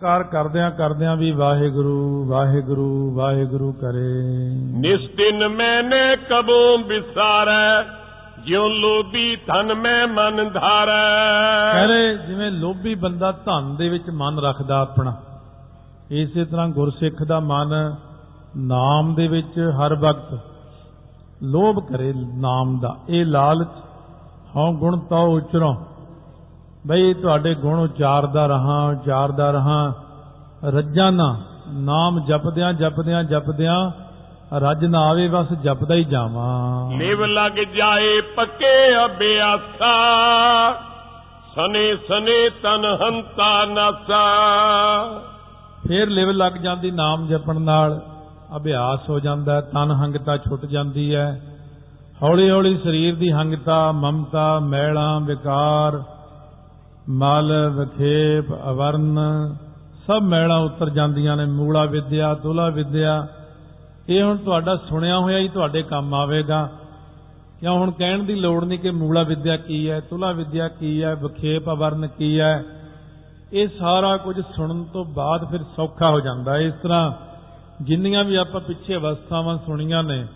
ਕਾਰ 0.00 0.22
ਕਰਦਿਆਂ 0.22 0.70
ਕਰਦਿਆਂ 0.70 1.16
ਵੀ 1.16 1.30
ਵਾਹਿਗੁਰੂ 1.30 2.24
ਵਾਹਿਗੁਰੂ 2.28 3.14
ਵਾਹਿਗੁਰੂ 3.14 3.72
ਕਰੇ। 3.72 4.12
ਨਿਸ 4.78 5.00
ਦਿਨ 5.16 5.48
ਮੈਨੇ 5.48 6.16
ਕਬੂ 6.16 6.78
ਵਿਸਾਰੈ 6.86 7.82
ਜਿਉ 8.44 8.68
ਲੋਭੀ 8.68 9.36
ਧਨ 9.36 9.74
ਮੈਂ 9.74 10.06
ਮਨ 10.06 10.50
ਧਾਰੈ। 10.50 11.72
ਕਹਿੰਦੇ 11.72 12.16
ਜਿਵੇਂ 12.26 12.50
ਲੋਭੀ 12.50 12.94
ਬੰਦਾ 12.94 13.32
ਧਨ 13.32 13.76
ਦੇ 13.76 13.88
ਵਿੱਚ 13.88 14.04
ਮਨ 14.12 14.38
ਰੱਖਦਾ 14.38 14.80
ਆਪਣਾ 14.80 15.16
ਇਸੇ 16.10 16.44
ਤਰ੍ਹਾਂ 16.44 16.68
ਗੁਰਸਿੱਖ 16.68 17.22
ਦਾ 17.22 17.40
ਮਨ 17.40 17.96
ਨਾਮ 18.56 19.14
ਦੇ 19.14 19.28
ਵਿੱਚ 19.28 19.58
ਹਰ 19.78 19.94
ਵਕਤ 19.94 20.38
ਲੋਭ 21.42 21.86
ਕਰੇ 21.86 22.12
ਨਾਮ 22.34 22.78
ਦਾ। 22.80 22.96
ਇਹ 23.08 23.24
ਲਾਲਚ 23.26 23.76
ਹਉ 24.56 24.72
ਗੁਣ 24.72 24.98
ਤਉ 24.98 25.36
ਉਚਰੋ 25.36 25.74
ਬਈ 26.86 27.14
ਤੁਹਾਡੇ 27.14 27.54
ਗੁਣ 27.54 27.78
ਉਚਾਰਦਾ 27.80 28.46
ਰਹਾ 28.46 28.84
ਉਚਾਰਦਾ 28.86 29.50
ਰਹਾ। 29.50 29.92
ਰੱਜਾਂ 30.64 31.12
ਨਾ 31.12 31.36
ਨਾਮ 31.68 32.20
ਜਪਦਿਆਂ 32.26 32.72
ਜਪਦਿਆਂ 32.72 33.24
ਜਪਦਿਆਂ 33.24 33.90
ਰੱਜ 34.58 34.84
ਨਾ 34.84 35.00
ਆਵੇ 35.00 35.28
ਬਸ 35.28 35.52
ਜਪਦਾ 35.52 35.94
ਹੀ 35.94 36.04
ਜਾਵਾਂ। 36.04 36.98
ਲਿਵ 36.98 37.24
ਲੱਗ 37.24 37.52
ਜਾਏ 37.52 38.20
ਪੱਕੇ 38.20 39.04
ਅਭਿਆਸਾ 39.04 39.92
ਸਨੇ 41.54 41.96
ਸਨੇ 41.96 42.50
ਤਨ 42.62 42.84
ਹੰਤਾ 43.02 43.64
ਨਾਸਾ। 43.64 44.24
ਫੇਰ 45.88 46.08
ਲਿਵ 46.08 46.30
ਲੱਗ 46.30 46.52
ਜਾਂਦੀ 46.52 46.90
ਨਾਮ 46.90 47.26
ਜਪਣ 47.26 47.60
ਨਾਲ 47.60 48.00
ਅਭਿਆਸ 48.56 49.08
ਹੋ 49.10 49.20
ਜਾਂਦਾ 49.20 49.60
ਤਨ 49.60 49.90
ਹੰਗਤਾ 49.90 50.36
ਛੁੱਟ 50.36 50.66
ਜਾਂਦੀ 50.66 51.14
ਹੈ 51.14 51.40
ਹੌਲੀ 52.22 52.50
ਹੌਲੀ 52.50 52.76
ਸਰੀਰ 52.78 53.14
ਦੀ 53.16 53.32
ਹੰਗਤਾ 53.32 53.92
ਮਮਤਾ 53.92 54.58
ਮੈਲਾਂ 54.58 55.20
ਵਿਕਾਰ 55.20 56.02
ਮਲ, 57.08 57.72
ਵਿਖੇਪ, 57.74 58.52
ਅਵਰਨ, 58.70 59.18
ਸਭ 60.06 60.22
ਮੈਲਾਂ 60.22 60.58
ਉਤਰ 60.58 60.90
ਜਾਂਦੀਆਂ 60.90 61.36
ਨੇ, 61.36 61.44
ਮੂਲਾ 61.44 61.84
ਵਿਦਿਆ 61.84 62.34
ਤੁਲਾ 62.34 62.68
ਵਿਦਿਆ। 62.68 63.26
ਇਹ 64.08 64.22
ਹੁਣ 64.22 64.36
ਤੁਹਾਡਾ 64.36 64.76
ਸੁਣਿਆ 64.76 65.18
ਹੋਇਆ 65.18 65.38
ਹੀ 65.38 65.48
ਤੁਹਾਡੇ 65.48 65.82
ਕੰਮ 65.82 66.14
ਆਵੇਗਾ। 66.14 66.70
ਕਿਉਂ 67.60 67.78
ਹੁਣ 67.78 67.90
ਕਹਿਣ 67.90 68.22
ਦੀ 68.22 68.34
ਲੋੜ 68.34 68.64
ਨਹੀਂ 68.64 68.78
ਕਿ 68.78 68.90
ਮੂਲਾ 68.90 69.22
ਵਿਦਿਆ 69.22 69.56
ਕੀ 69.56 69.90
ਹੈ 69.90 70.00
ਤੁਲਾ 70.00 70.32
ਵਿਦਿਆ 70.32 70.68
ਕੀ 70.68 71.02
ਹੈ, 71.02 71.14
ਵਿਖੇਪ, 71.14 71.70
ਅਵਰਨ 71.70 72.06
ਕੀ 72.06 72.40
ਹੈ। 72.40 72.64
ਇਹ 73.52 73.68
ਸਾਰਾ 73.78 74.16
ਕੁਝ 74.16 74.40
ਸੁਣਨ 74.56 74.84
ਤੋਂ 74.84 75.04
ਬਾਅਦ 75.04 75.50
ਫਿਰ 75.50 75.62
ਸੌਖਾ 75.62 76.10
ਹੋ 76.10 76.20
ਜਾਂਦਾ 76.20 76.54
ਹੈ। 76.54 76.60
ਇਸ 76.60 76.74
ਤਰ੍ਹਾਂ 76.74 77.12
ਜਿੰਨੀਆਂ 77.82 78.24
ਵੀ 78.24 78.36
ਆਪਾਂ 78.36 78.60
ਪਿੱਛੇ 78.60 78.96
ਅਵਸਥਾਵਾਂ 78.96 79.58
ਸੁਣੀਆਂ 79.58 80.02
ਨੇ, 80.02 80.26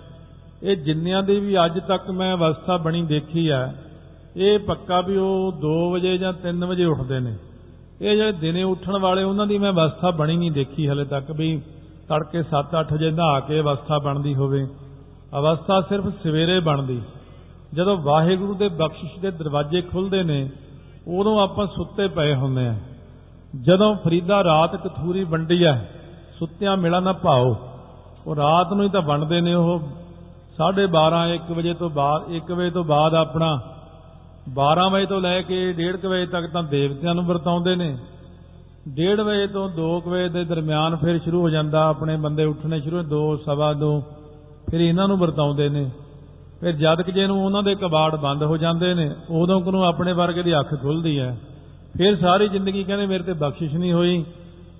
ਇਹ 0.62 0.76
ਜਿੰਨਿਆਂ 0.76 1.22
ਦੀ 1.22 1.40
ਵੀ 1.40 1.64
ਅੱਜ 1.64 1.80
ਤੱਕ 1.80 2.10
ਮੈਂ 2.10 2.34
ਅਵਸਥਾ 2.36 2.76
ਬਣੀ 2.76 3.02
ਦੇਖੀ 3.02 3.50
ਹੈ 3.50 3.83
ਇਹ 4.36 4.58
ਪੱਕਾ 4.58 5.00
ਵੀ 5.00 5.16
ਉਹ 5.16 5.52
2 5.62 5.74
ਵਜੇ 5.90 6.16
ਜਾਂ 6.18 6.32
3 6.42 6.64
ਵਜੇ 6.66 6.84
ਉੱਠਦੇ 6.84 7.18
ਨੇ। 7.20 7.34
ਇਹ 8.00 8.16
ਜਿਹੜੇ 8.16 8.32
ਦਿਨੇ 8.32 8.62
ਉੱਠਣ 8.62 8.98
ਵਾਲੇ 8.98 9.22
ਉਹਨਾਂ 9.22 9.46
ਦੀ 9.46 9.58
ਮੈਂ 9.58 9.72
ਅਵਸਥਾ 9.72 10.10
ਬਣੀ 10.10 10.36
ਨਹੀਂ 10.36 10.50
ਦੇਖੀ 10.50 10.88
ਹਲੇ 10.88 11.04
ਤੱਕ 11.04 11.30
ਵੀ 11.30 11.56
ਤੜਕੇ 12.08 12.42
7-8 12.44 12.92
ਵਜੇ 12.92 13.10
ਨਹਾ 13.10 13.40
ਕੇ 13.40 13.60
ਅਵਸਥਾ 13.60 13.98
ਬਣਦੀ 13.98 14.34
ਹੋਵੇ। 14.34 14.66
ਅਵਸਥਾ 15.38 15.80
ਸਿਰਫ 15.80 16.08
ਸਵੇਰੇ 16.22 16.58
ਬਣਦੀ। 16.60 17.00
ਜਦੋਂ 17.74 17.96
ਵਾਹਿਗੁਰੂ 17.98 18.54
ਦੇ 18.54 18.68
ਬਖਸ਼ਿਸ਼ 18.68 19.18
ਦੇ 19.20 19.30
ਦਰਵਾਜ਼ੇ 19.30 19.80
ਖੁੱਲਦੇ 19.82 20.22
ਨੇ, 20.22 20.48
ਉਦੋਂ 21.08 21.40
ਆਪਾਂ 21.40 21.66
ਸੁੱਤੇ 21.66 22.06
ਪਏ 22.08 22.34
ਹੁੰਦੇ 22.34 22.66
ਆ 22.66 22.74
ਜਦੋਂ 23.62 23.94
ਫਰੀਦਾ 23.94 24.42
ਰਾਤ 24.44 24.76
ਕਥੂਰੀ 24.76 25.24
ਵੰਡੀ 25.24 25.62
ਆ, 25.64 25.78
ਸੁੱਤਿਆਂ 26.38 26.76
ਮਿਲਾ 26.76 27.00
ਨਾ 27.00 27.12
ਭਾਓ। 27.12 27.56
ਉਹ 28.26 28.34
ਰਾਤ 28.36 28.72
ਨੂੰ 28.72 28.84
ਹੀ 28.84 28.90
ਤਾਂ 28.90 29.02
ਵੰਡਦੇ 29.02 29.40
ਨੇ 29.40 29.54
ਉਹ। 29.54 29.80
12:30 30.58 31.26
1 31.28 31.52
ਵਜੇ 31.52 31.74
ਤੋਂ 31.74 31.90
ਬਾਅਦ 31.90 32.30
1 32.30 32.52
ਵਜੇ 32.52 32.70
ਤੋਂ 32.70 32.84
ਬਾਅਦ 32.84 33.14
ਆਪਣਾ 33.14 33.50
12 34.46 34.88
ਵਜੇ 34.90 35.06
ਤੋਂ 35.06 35.20
ਲੈ 35.20 35.40
ਕੇ 35.42 35.72
1:30 35.72 36.06
ਵਜੇ 36.06 36.26
ਤੱਕ 36.26 36.46
ਤਾਂ 36.46 36.62
ਦੇਵਤਿਆਂ 36.62 37.14
ਨੂੰ 37.14 37.24
ਵਰਤਾਉਂਦੇ 37.26 37.74
ਨੇ। 37.76 37.96
1:30 38.88 39.20
ਵਜੇ 39.20 39.46
ਤੋਂ 39.46 39.68
2 39.70 39.90
ਵਜੇ 40.08 40.28
ਦੇ 40.28 40.44
ਦਰਮਿਆਨ 40.44 40.96
ਫਿਰ 40.96 41.18
ਸ਼ੁਰੂ 41.18 41.40
ਹੋ 41.40 41.50
ਜਾਂਦਾ, 41.50 41.86
ਆਪਣੇ 41.88 42.16
ਬੰਦੇ 42.16 42.44
ਉੱਠਣੇ 42.44 42.80
ਸ਼ੁਰੂ 42.80 43.02
2 43.02 43.36
ਸਵਾ 43.36 43.72
2 43.72 43.92
ਫਿਰ 44.70 44.80
ਇਹਨਾਂ 44.80 45.08
ਨੂੰ 45.08 45.18
ਵਰਤਾਉਂਦੇ 45.18 45.68
ਨੇ। 45.68 45.90
ਫਿਰ 46.60 46.72
ਜਦ 46.72 47.02
ਕਿ 47.02 47.12
ਜੇ 47.12 47.26
ਨੂੰ 47.26 47.44
ਉਹਨਾਂ 47.44 47.62
ਦੇ 47.62 47.74
ਕਬਾੜ 47.74 48.16
ਬੰਦ 48.16 48.42
ਹੋ 48.42 48.56
ਜਾਂਦੇ 48.56 48.94
ਨੇ, 48.94 49.10
ਉਦੋਂ 49.30 49.60
ਕਿ 49.60 49.70
ਨੂੰ 49.70 49.84
ਆਪਣੇ 49.84 50.12
ਵਰਗੇ 50.12 50.42
ਦੀ 50.42 50.58
ਅੱਖ 50.60 50.74
ਖੁੱਲਦੀ 50.82 51.18
ਹੈ। 51.18 51.36
ਫਿਰ 51.98 52.16
ਸਾਰੀ 52.16 52.48
ਜ਼ਿੰਦਗੀ 52.48 52.84
ਕਹਿੰਦੇ 52.84 53.06
ਮੇਰੇ 53.06 53.24
ਤੇ 53.24 53.32
ਬਖਸ਼ਿਸ਼ 53.32 53.74
ਨਹੀਂ 53.74 53.92
ਹੋਈ। 53.92 54.24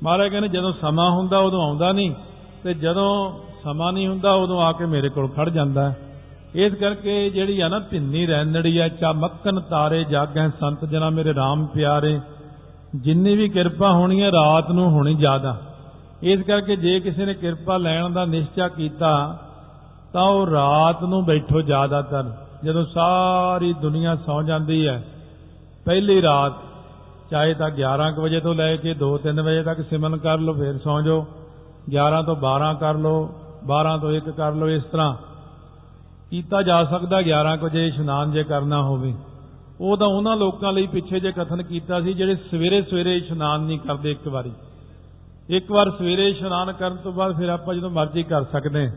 ਮਹਾਰਾਜ 0.03 0.31
ਕਹਿੰਦੇ 0.31 0.49
ਜਦੋਂ 0.49 0.73
ਸਮਾਂ 0.73 1.11
ਹੁੰਦਾ 1.11 1.39
ਉਦੋਂ 1.39 1.63
ਆਉਂਦਾ 1.63 1.93
ਨਹੀਂ, 1.93 2.13
ਤੇ 2.65 2.75
ਜਦੋਂ 2.75 3.11
ਸਮਾਂ 3.65 3.93
ਨਹੀਂ 3.93 4.09
ਹੁੰਦਾ 4.09 4.33
ਉਦੋਂ 4.33 4.61
ਆ 4.63 4.73
ਕੇ 4.73 4.87
ਮੇਰੇ 4.87 5.09
ਕੋਲ 5.09 5.29
ਖੜ 5.29 5.49
ਜਾਂਦਾ। 5.49 5.93
ਇਸ 6.55 6.75
ਕਰਕੇ 6.75 7.31
ਜਿਹੜੀ 7.31 7.61
ਆ 7.61 7.69
ਨਾ 7.69 7.79
ਭਿੰਨੀ 7.91 8.27
ਰਹਿੰਦੜੀ 8.27 8.79
ਆ 8.79 8.89
ਚਮਕਨ 8.89 9.61
ਤਾਰੇ 9.61 10.03
ਜਾਗੈ 10.05 10.49
ਸੰਤ 10.61 10.85
ਜਨਾ 10.85 11.09
ਮੇਰੇ 11.11 11.31
RAM 11.31 11.67
ਪਿਆਰੇ, 11.75 12.19
ਜਿੰਨੀ 12.97 13.37
ਵੀ 13.37 13.49
ਕਿਰਪਾ 13.49 13.93
ਹੋਣੀ 13.93 14.23
ਹੈ 14.23 14.31
ਰਾਤ 14.33 14.71
ਨੂੰ 14.71 14.91
ਹੋਣੀ 14.91 15.15
ਜ਼ਿਆਦਾ। 15.15 15.57
ਇਸ 16.23 16.43
ਕਰਕੇ 16.43 16.77
ਜੇ 16.77 16.99
ਕਿਸੇ 17.01 17.25
ਨੇ 17.27 17.35
ਕਿਰਪਾ 17.35 17.77
ਲੈਣ 17.77 18.11
ਦਾ 18.11 18.25
ਨਿਸ਼ਚਾ 18.25 18.69
ਕੀਤਾ, 18.69 19.39
ਤਾਂ 20.13 20.23
ਉਹ 20.23 20.47
ਰਾਤ 20.47 21.03
ਨੂੰ 21.03 21.25
ਬੈਠੋ 21.25 21.61
ਜ਼ਿਆਦਾਤਰ। 21.61 22.31
ਜਦੋਂ 22.65 22.85
ਸਾਰੀ 22.85 23.73
ਦੁਨੀਆ 23.73 24.15
ਸੌ 24.17 24.43
ਜਾਂਦੀ 24.43 24.87
ਹੈ 24.87 25.03
ਪਹਿਲੀ 25.87 26.21
ਰਾਤ, 26.23 26.53
ਚਾਹੇ 27.31 27.55
ਤਾਂ 27.55 27.71
11 27.71 28.11
ਕੁ 28.11 28.23
ਵਜੇ 28.23 28.41
ਤੋਂ 28.41 28.55
ਲੈ 28.55 28.75
ਕੇ 28.77 28.95
2-3 28.95 29.41
ਵਜੇ 29.43 29.63
ਤੱਕ 29.63 29.81
ਸਿਮਰਨ 29.81 30.17
ਕਰ 30.17 30.39
ਲਓ, 30.39 30.53
ਫਿਰ 30.55 30.79
ਸੌਂ 30.79 31.01
ਜਾਓ। 31.03 31.27
11 31.91 32.23
ਤੋਂ 32.23 32.37
12 32.37 32.73
ਕਰ 32.75 32.95
ਲਓ 32.95 33.29
12 33.67 33.97
ਤੋਂ 33.99 34.11
1 34.13 34.31
ਕਰ 34.31 34.53
ਲਓ, 34.53 34.69
ਇਸ 34.69 34.83
ਤਰ੍ਹਾਂ। 34.83 35.15
ਕੀਤਾ 36.35 36.63
ਜਾ 36.63 36.85
ਸਕਦਾ 36.85 37.19
11 37.21 37.57
ਕੁ 37.57 37.67
ਵਜੇ 37.67 37.87
ਇਸ਼ਨਾਨ 37.87 38.33
ਜੇ 38.33 38.43
ਕਰਨਾ 38.45 38.83
ਹੋਵੇ। 38.83 39.13
ਉਹ 39.81 39.97
ਤਾਂ 39.97 40.07
ਉਹਨਾਂ 40.07 40.37
ਲੋਕਾਂ 40.37 40.73
ਲਈ 40.73 40.87
ਪਿੱਛੇ 40.87 41.21
ਜੇ 41.21 41.33
ਕਥਨ 41.33 41.63
ਕੀਤਾ 41.63 42.01
ਸੀ, 42.01 42.13
ਜਿਹੜੇ 42.13 42.35
ਸਵੇਰੇ 42.51 42.83
ਸਵੇਰੇ 42.83 43.17
ਇਸ਼ਨਾਨ 43.17 43.61
ਨਹੀਂ 43.61 43.79
ਕਰਦੇ 43.79 44.11
ਇੱਕ 44.11 44.29
ਵਾਰੀ। 44.29 44.53
ਇੱਕ 45.49 45.71
ਵਾਰ 45.71 45.91
ਸਵੇਰੇ 45.91 46.29
ਇਸ਼ਨਾਨ 46.29 46.73
ਕਰਨ 46.73 46.97
ਤੋਂ 46.97 47.13
ਬਾਅਦ 47.13 47.37
ਫਿਰ 47.37 47.49
ਆਪਾਂ 47.49 47.75
ਜਦੋਂ 47.75 47.91
ਮਰਜ਼ੀ 47.91 48.23
ਕਰ 48.23 48.45
ਸਕਦੇ 48.45 48.89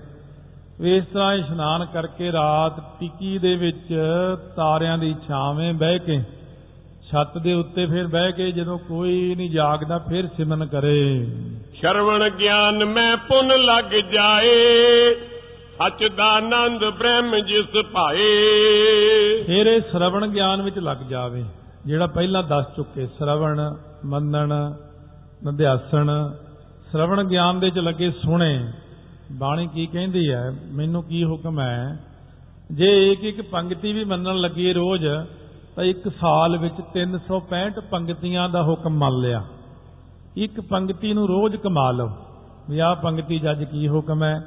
ਇਸ 0.82 1.06
ਤਰ੍ਹਾਂ 1.06 1.34
ਇਸ਼ਨਾਨ 1.34 1.86
ਕਰਕੇ 1.86 2.32
ਰਾਤ 2.32 3.00
ਟਿੱਕੀ 3.00 3.38
ਦੇ 3.38 3.56
ਵਿੱਚ 3.56 3.94
ਤਾਰਿਆਂ 4.56 4.98
ਦੀ 4.98 5.16
ਛਾਵੇਂ 5.28 5.74
ਬਹਿ 5.74 6.00
ਕੇ, 6.00 6.20
ਛੱਤ 7.12 7.38
ਦੇ 7.38 7.54
ਉੱਤੇ 7.54 7.86
ਫਿਰ 7.86 8.08
ਬਹਿ 8.08 8.32
ਕੇ 8.32 8.52
ਜਦੋਂ 8.52 8.78
ਕੋਈ 8.80 9.36
ਨਹੀਂ 9.36 9.52
ਜਾਗਦਾ 9.52 9.98
ਫਿਰ 10.00 10.28
ਸਿਮਰਨ 10.28 10.66
ਕਰੇ। 10.66 11.26
ਸ਼ਰਵਣ 11.74 12.30
ਗਿਆਨ 12.30 12.86
ਮੈਂ 12.86 13.16
ਪੁਨ 13.18 13.48
ਲੱਗ 13.48 13.96
ਜਾਏ। 14.14 14.58
ਸੱਚ 15.78 16.06
ਦਾ 16.16 16.26
ਆਨੰਦ 16.26 16.86
ਬ੍ਰਹਮ 16.86 17.40
ਜਿਸ 17.40 17.84
ਭਾਏ। 17.92 18.26
ਫਿਰ 19.44 19.66
ਇਹ 19.66 19.82
ਸ਼ਰਵਣ 19.82 20.28
ਗਿਆਨ 20.28 20.62
ਵਿੱਚ 20.62 20.80
ਲੱਗ 20.80 20.98
ਜਾਵੇ, 20.98 21.46
ਜਿਹੜਾ 21.86 22.08
ਪਹਿਲਾਂ 22.08 22.44
ਦੱਸ 22.44 22.66
ਚੁੱਕੇ, 22.76 23.08
ਸ਼ਰਵਣ, 23.08 23.76
ਮੰਨਣ 24.06 24.54
ਨਿਧਿਆਸਣ 25.44 26.30
ਸ਼ਰਵਣ 26.92 27.24
ਗਿਆਨ 27.24 27.60
ਦੇ 27.60 27.70
ਚ 27.70 27.78
ਲੱਗੇ 27.78 28.12
ਸੁਣੇ। 28.12 28.72
ਬਾਣੀ 29.32 29.68
ਕੀ 29.68 29.86
ਕਹਿੰਦੀ 29.86 30.32
ਹੈ? 30.32 30.52
ਮੈਨੂੰ 30.72 31.04
ਕੀ 31.04 31.24
ਹੁਕਮ 31.24 31.60
ਹੈ? 31.60 32.00
ਜੇ 32.72 33.12
ਇੱਕ 33.12 33.24
ਇੱਕ 33.24 33.42
ਪੰਕਤੀ 33.42 33.94
ਵੀ 33.94 34.04
ਮੰਨਣ 34.04 34.36
ਲੱਗੀ 34.36 34.74
ਰੋਜ਼, 34.74 35.06
ਤਾਂ 35.76 35.84
ਇੱਕ 35.84 36.10
ਸਾਲ 36.10 36.58
ਵਿੱਚ 36.58 36.82
365 36.94 37.82
ਪੰਕਤੀਆਂ 37.92 38.50
ਦਾ 38.50 38.64
ਹੁਕਮ 38.64 38.90
ਮੰਨ 38.90 39.20
ਲਿਆ। 39.20 39.44
ਇੱਕ 40.38 40.62
ਪੰਕਤੀ 40.62 41.14
ਨੂੰ 41.14 41.28
ਰੋਜ਼ 41.28 41.56
ਕਮਾ 41.56 41.92
ਲਓ। 41.92 42.10
ਵੀ 42.70 42.80
ਆਹ 42.80 42.96
ਪੰਕਤੀ 42.96 43.40
'ਚ 43.40 43.52
ਅੱਜ 43.52 43.64
ਕੀ 43.64 43.88
ਹੁਕਮ 43.88 44.24
ਹੈ? 44.24 44.42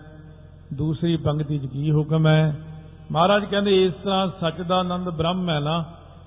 ਦੂਸਰੀ 0.74 1.16
ਪੰਕਤੀ 1.16 1.58
'ਚ 1.58 1.66
ਕੀ 1.66 1.92
ਹੁਕਮ 1.92 2.26
ਹੈ? 2.26 2.56
ਮਹਾਰਾਜ 3.12 3.44
ਕਹਿੰਦੇ 3.44 3.84
ਇਸ 3.84 3.92
ਤਰ੍ਹਾਂ 3.92 4.28
ਸੱਚ 4.40 4.60
ਦਾ 4.60 4.76
ਆਨੰਦ 4.76 5.10
ਬ੍ਰਹਮ 5.10 5.50
ਹੈ 5.50 5.60
ਨਾ 5.60 5.84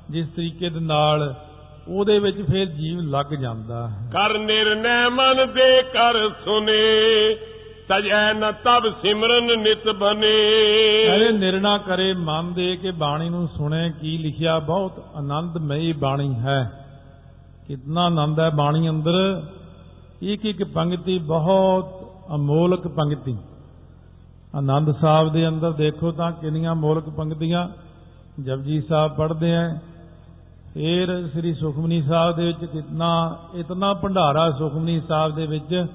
ਜਿਸ 0.10 0.28
ਤਰੀਕੇ 0.28 0.70
ਦੇ 0.70 0.80
ਨਾਲ 0.80 1.36
ਉਹਦੇ 1.88 2.20
ਵਿੱਚ 2.20 2.42
ਫਿਰ 2.42 2.66
ਜੀਵ 2.66 3.00
ਲੱਗ 3.00 3.26
ਜਾਂਦਾ 3.26 3.90
ਹੈ। 3.90 4.10
ਕਰ 4.12 4.40
ਨਿਰਨੈ 4.40 5.10
ਮਨ 5.10 5.54
ਦੇ 5.54 5.82
ਕਰ 5.82 6.30
ਸੁਨੇ 6.30 7.36
ਤਜੈ 7.90 8.34
ਨ 8.34 8.52
ਤਬ 8.52 8.90
ਸਿਮਰਨ 9.02 9.60
ਨਿਤ 9.60 9.90
ਬਨੇ। 9.90 10.36
ਅਰੇ 11.16 11.32
ਨਿਰਣਾ 11.32 11.78
ਕਰੇ 11.78 12.14
ਮਨ 12.14 12.54
ਦੇ 12.54 12.76
ਕੇ 12.76 12.92
ਬਾਣੀ 12.92 13.30
ਨੂੰ 13.30 13.48
ਸੁਣੇ 13.48 13.92
ਕੀ 14.02 14.18
ਲਿਖਿਆ 14.18 14.60
ਬਹੁਤ 14.60 15.06
ਆਨੰਦਮਈ 15.16 15.92
ਬਾਣੀ 15.92 16.36
ਹੈ। 16.36 16.72
ਕਿੰਨਾ 17.68 18.06
ਆਨੰਦ 18.06 18.40
ਹੈ 18.40 18.50
ਬਾਣੀ 18.50 18.90
ਅੰਦਰ। 18.90 19.44
ਇੱਕ 20.22 20.46
ਇੱਕ 20.46 20.64
ਪੰਕਤੀ 20.64 21.20
ਬਹੁਤ 21.20 22.12
ਅਮੋਲਕ 22.36 22.88
ਪੰਕਤੀ 22.88 23.38
ਆਨੰਦ 24.58 24.96
ਸਾਹਿਬ 25.02 25.32
ਦੇ 25.32 25.48
ਅੰਦਰ 25.48 25.72
ਦੇਖੋ 25.72 26.12
ਤਾਂ 26.12 26.32
ਕਿੰਨੀਆਂ 26.32 26.76
ਮੋਲਕ 26.76 27.10
ਪੰਕਤੀਆਂ 27.10 27.70
ਜਪਜੀ 28.44 28.82
ਸਾਹਿਬ 28.82 29.16
ਪੜ੍ਹਦੇ 29.16 29.56
ਆ 29.56 29.78
ਫਿਰ 30.74 31.28
ਸ੍ਰੀ 31.28 31.54
ਸੁਖਮਨੀ 31.54 32.02
ਸਾਹਿਬ 32.02 32.36
ਦੇ 32.36 32.46
ਵਿੱਚ 32.46 32.66
ਕਿੰਨਾ, 32.66 33.38
ਇਤਨਾ 33.56 33.94
ਭੰਡਾਰਾ 33.94 34.52
ਸੁਖਮਨੀ 34.52 35.02
ਸਾਹਿਬ 35.08 35.36
ਦੇ 35.36 35.48
ਵਿੱਚ, 35.48 35.86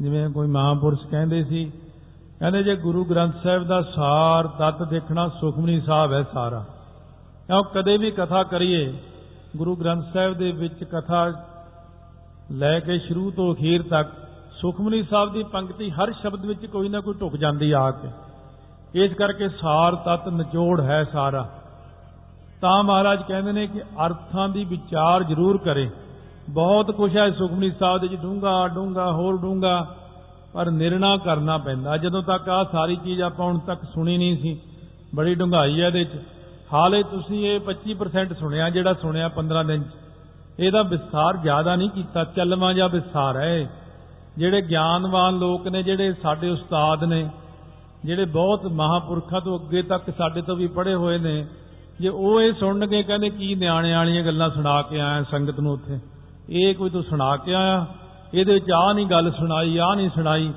ਜਿਵੇਂ 0.00 0.30
ਕੋਈ 0.30 0.46
ਮਹਾਂਪੁਰਸ਼ 0.46 1.06
ਕਹਿੰਦੇ 1.06 1.44
ਸੀ। 1.44 1.72
ਕਹਿੰਦੇ 2.40 2.62
ਜੇ 2.62 2.76
ਗੁਰੂ 2.76 3.04
ਗ੍ਰੰਥ 3.04 3.34
ਸਾਹਿਬ 3.42 3.64
ਦਾ 3.64 3.82
ਸਾਰ 3.82 4.46
ਤਤ 4.46 4.82
ਦੇਖਣਾ 4.82 5.28
ਸੁਖਮਨੀ 5.28 5.80
ਸਾਹਿਬ 5.80 6.12
ਹੈ 6.12 6.22
ਸਾਰਾ। 6.22 6.64
ਕਿਉਂ 7.46 7.64
ਕਦੇ 7.64 7.96
ਵੀ 7.96 8.10
ਕਥਾ 8.10 8.42
ਕਰੀਏ, 8.42 8.94
ਗੁਰੂ 9.56 9.76
ਗ੍ਰੰਥ 9.76 10.12
ਸਾਹਿਬ 10.12 10.34
ਦੇ 10.34 10.52
ਵਿੱਚ 10.52 10.84
ਕਥਾ 10.84 11.32
ਲੈ 12.52 12.80
ਕੇ 12.80 12.98
ਸ਼ੁਰੂ 12.98 13.30
ਤੋਂ 13.30 13.54
ਅਖੀਰ 13.54 13.82
ਤੱਕ 13.82 14.08
ਸੁਖਮਨੀ 14.60 15.02
ਸਾਹਿਬ 15.02 15.32
ਦੀ 15.32 15.42
ਪੰਕਤੀ 15.42 15.90
ਹਰ 15.90 16.12
ਸ਼ਬਦ 16.12 16.44
ਵਿੱਚ 16.46 16.66
ਕੋਈ 16.66 16.88
ਨਾ 16.88 17.00
ਕੋਈ 17.00 17.14
ਢੁਕ 17.14 17.36
ਜਾਂਦੀ 17.36 17.70
ਆ 17.72 17.90
ਕੇ। 17.90 18.08
ਇਸ 18.94 19.14
ਕਰਕੇ 19.14 19.48
ਸਾਰ 19.48 19.94
ਤਤ 19.96 20.28
ਨਿਚੋੜ 20.28 20.80
ਹੈ 20.80 21.04
ਸਾਰਾ। 21.04 21.42
ਤਾਂ 22.60 22.82
ਮਹਾਰਾਜ 22.82 23.22
ਕਹਿੰਦੇ 23.22 23.52
ਨੇ 23.52 23.66
ਕਿ 23.66 23.80
ਅਰਥਾਂ 24.06 24.48
ਦੀ 24.48 24.64
ਵਿਚਾਰ 24.64 25.22
ਜ਼ਰੂਰ 25.22 25.58
ਕਰੇ। 25.58 25.90
ਬਹੁਤ 26.50 26.90
ਕੁਛ 26.90 27.16
ਹੈ 27.16 27.30
ਸੁਖਮਨੀ 27.30 27.70
ਸਾਹਿਬ 27.70 28.00
ਦੇ 28.00 28.08
ਜੀ 28.08 28.16
ਡੂੰਗਾ 28.16 28.68
ਡੂੰਗਾ 28.68 29.10
ਹੋਰ 29.12 29.36
ਡੂੰਗਾ 29.38 29.96
ਪਰ 30.54 30.70
ਨਿਰਣਾ 30.70 31.16
ਕਰਨਾ 31.16 31.58
ਪੈਂਦਾ। 31.58 31.96
ਜਦੋਂ 31.96 32.22
ਤੱਕ 32.22 32.48
ਆ 32.48 32.64
ਸਾਰੀ 32.64 32.96
ਚੀਜ਼ 32.96 33.22
ਆਪਾਂ 33.22 33.46
ਹੁਣ 33.46 33.58
ਤੱਕ 33.58 33.84
ਸੁਣੀ 33.84 34.18
ਨਹੀਂ 34.18 34.36
ਸੀ, 34.38 34.60
ਬੜੀ 35.14 35.34
ਡੂੰਘਾਈ 35.34 35.80
ਹੈ 35.80 35.86
ਇਹਦੇ 35.86 36.04
'ਚ 36.04 36.18
ਹਾਲੇ 36.72 37.02
ਤੁਸੀਂ 37.02 37.46
ਇਹ 37.46 37.60
25% 37.60 38.34
ਸੁਣਿਆ, 38.34 38.70
ਜਿਹੜਾ 38.70 38.92
ਸੁਣਿਆ 38.94 39.28
15 39.28 39.62
ਦਿਨ 39.62 39.82
'ਚ, 39.82 39.92
ਇਹਦਾ 40.58 40.82
ਵਿਸਥਾਰ 40.82 41.36
ਜ਼ਿਆਦਾ 41.36 41.76
ਨਹੀਂ 41.76 41.90
ਕੀਤਾ, 41.90 42.24
ਚੱਲਵਾ 42.24 42.72
ਜਾਂ 42.72 42.88
ਵਿਸਥਾਰ 42.88 43.36
ਹੈ 43.36 43.56
ਜਿਹੜੇ 44.38 44.60
ਗਿਆਨਵਾਨ 44.60 45.38
ਲੋਕ 45.38 45.68
ਨੇ, 45.68 45.82
ਜਿਹੜੇ 45.82 46.12
ਸਾਡੇ 46.12 46.50
ਉਸਤਾਦ 46.50 47.04
ਨੇ, 47.04 47.30
ਜਿਹੜੇ 48.04 48.24
ਬਹੁਤ 48.24 48.66
ਮਹਾਪੁਰਖਾਂ 48.66 49.40
ਤੋਂ 49.40 49.58
ਅੱਗੇ 49.58 49.82
ਤੱਕ 49.82 50.10
ਸਾਡੇ 50.18 50.42
ਤੋਂ 50.42 50.56
ਵੀ 50.56 50.66
ਪੜ੍ਹੇ 50.66 50.94
ਹੋਏ 50.94 51.18
ਨੇ, 51.18 51.46
ਜੇ 52.00 52.08
ਉਹ 52.08 52.40
ਇਹ 52.40 52.52
ਸੁਣਨਗੇ, 52.52 53.02
ਕਹਿੰਦੇ 53.02 53.30
ਕੀ 53.30 53.54
ਨਿਆਣੇ 53.54 53.92
ਵਾਲੀਆਂ 53.92 54.24
ਗੱਲਾਂ 54.24 54.50
ਸੁਣਾ 54.50 54.82
ਕੇ 54.82 55.00
ਆਇਆ 55.00 55.22
ਸੰਗਤ 55.22 55.60
ਨੂੰ 55.60 55.72
ਉੱਥੇ? 55.72 55.98
ਇਹ 56.48 56.74
ਕੋਈ 56.74 56.90
ਤੂੰ 56.90 57.02
ਸੁਣਾ 57.02 57.36
ਕੇ 57.36 57.54
ਆਇਆ? 57.54 57.86
ਇਹਦੇ 58.34 58.52
ਵਿੱਚ 58.52 58.70
ਆ 58.74 58.92
ਨਹੀਂ 58.92 59.06
ਗੱਲ 59.06 59.32
ਸੁਣਾਈ 59.32 59.78
ਆ 59.78 59.94
ਨਹੀਂ 59.94 60.08
ਸੁਣਾਈ। 60.08 60.52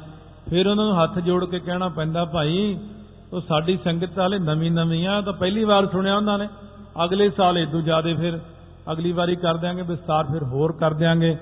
ਫਿਰ 0.49 0.67
ਉਹਨਾਂ 0.67 0.85
ਨੂੰ 0.85 1.03
ਹੱਥ 1.03 1.19
ਜੋੜ 1.19 1.45
ਕੇ 1.45 1.59
ਕਹਿਣਾ 1.59 1.89
ਪੈਂਦਾ, 1.89 2.25
ਭਾਈ, 2.25 2.79
ਉਹ 3.33 3.41
ਸਾਡੀ 3.41 3.79
ਸੰਗਤ 3.83 4.19
ਹਾਲੇ 4.19 4.39
ਨਵੀਂ 4.39 4.71
ਨਵੀਂ 4.71 5.07
ਆ 5.07 5.21
ਤਾਂ 5.21 5.33
ਪਹਿਲੀ 5.33 5.63
ਵਾਰ 5.63 5.87
ਸੁਣਿਆ 5.87 6.17
ਉਹਨਾਂ 6.17 6.37
ਨੇ। 6.39 6.47
ਅਗਲੇ 7.03 7.29
ਸਾਲ 7.29 7.57
ਇਦੋਂ 7.57 7.81
ਜ਼ਿਆਦੇ 7.81 8.13
ਫਿਰ, 8.13 8.39
ਅਗਲੀ 8.91 9.11
ਵਾਰੀ 9.11 9.35
ਕਰ 9.35 9.57
ਦਿਆਂਗੇ, 9.57 9.81
ਵਿਸਤਾਰ 9.81 10.23
ਫਿਰ 10.23 10.43
ਹੋਰ 10.43 10.71
ਕਰ 10.71 10.93
ਦਿਆਂਗੇ। 10.93 11.37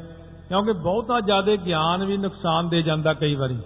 ਕਿਉਂਕਿ 0.49 0.71
ਬਹੁਤਾ 0.71 1.19
ਜ਼ਿਆਦਾ 1.19 1.55
ਗਿਆਨ 1.55 2.05
ਵੀ 2.05 2.17
ਨੁਕਸਾਨ 2.17 2.69
ਦੇ 2.69 2.81
ਜਾਂਦਾ 2.81 3.13
ਕਈ 3.13 3.35
ਵਾਰੀ। 3.35 3.59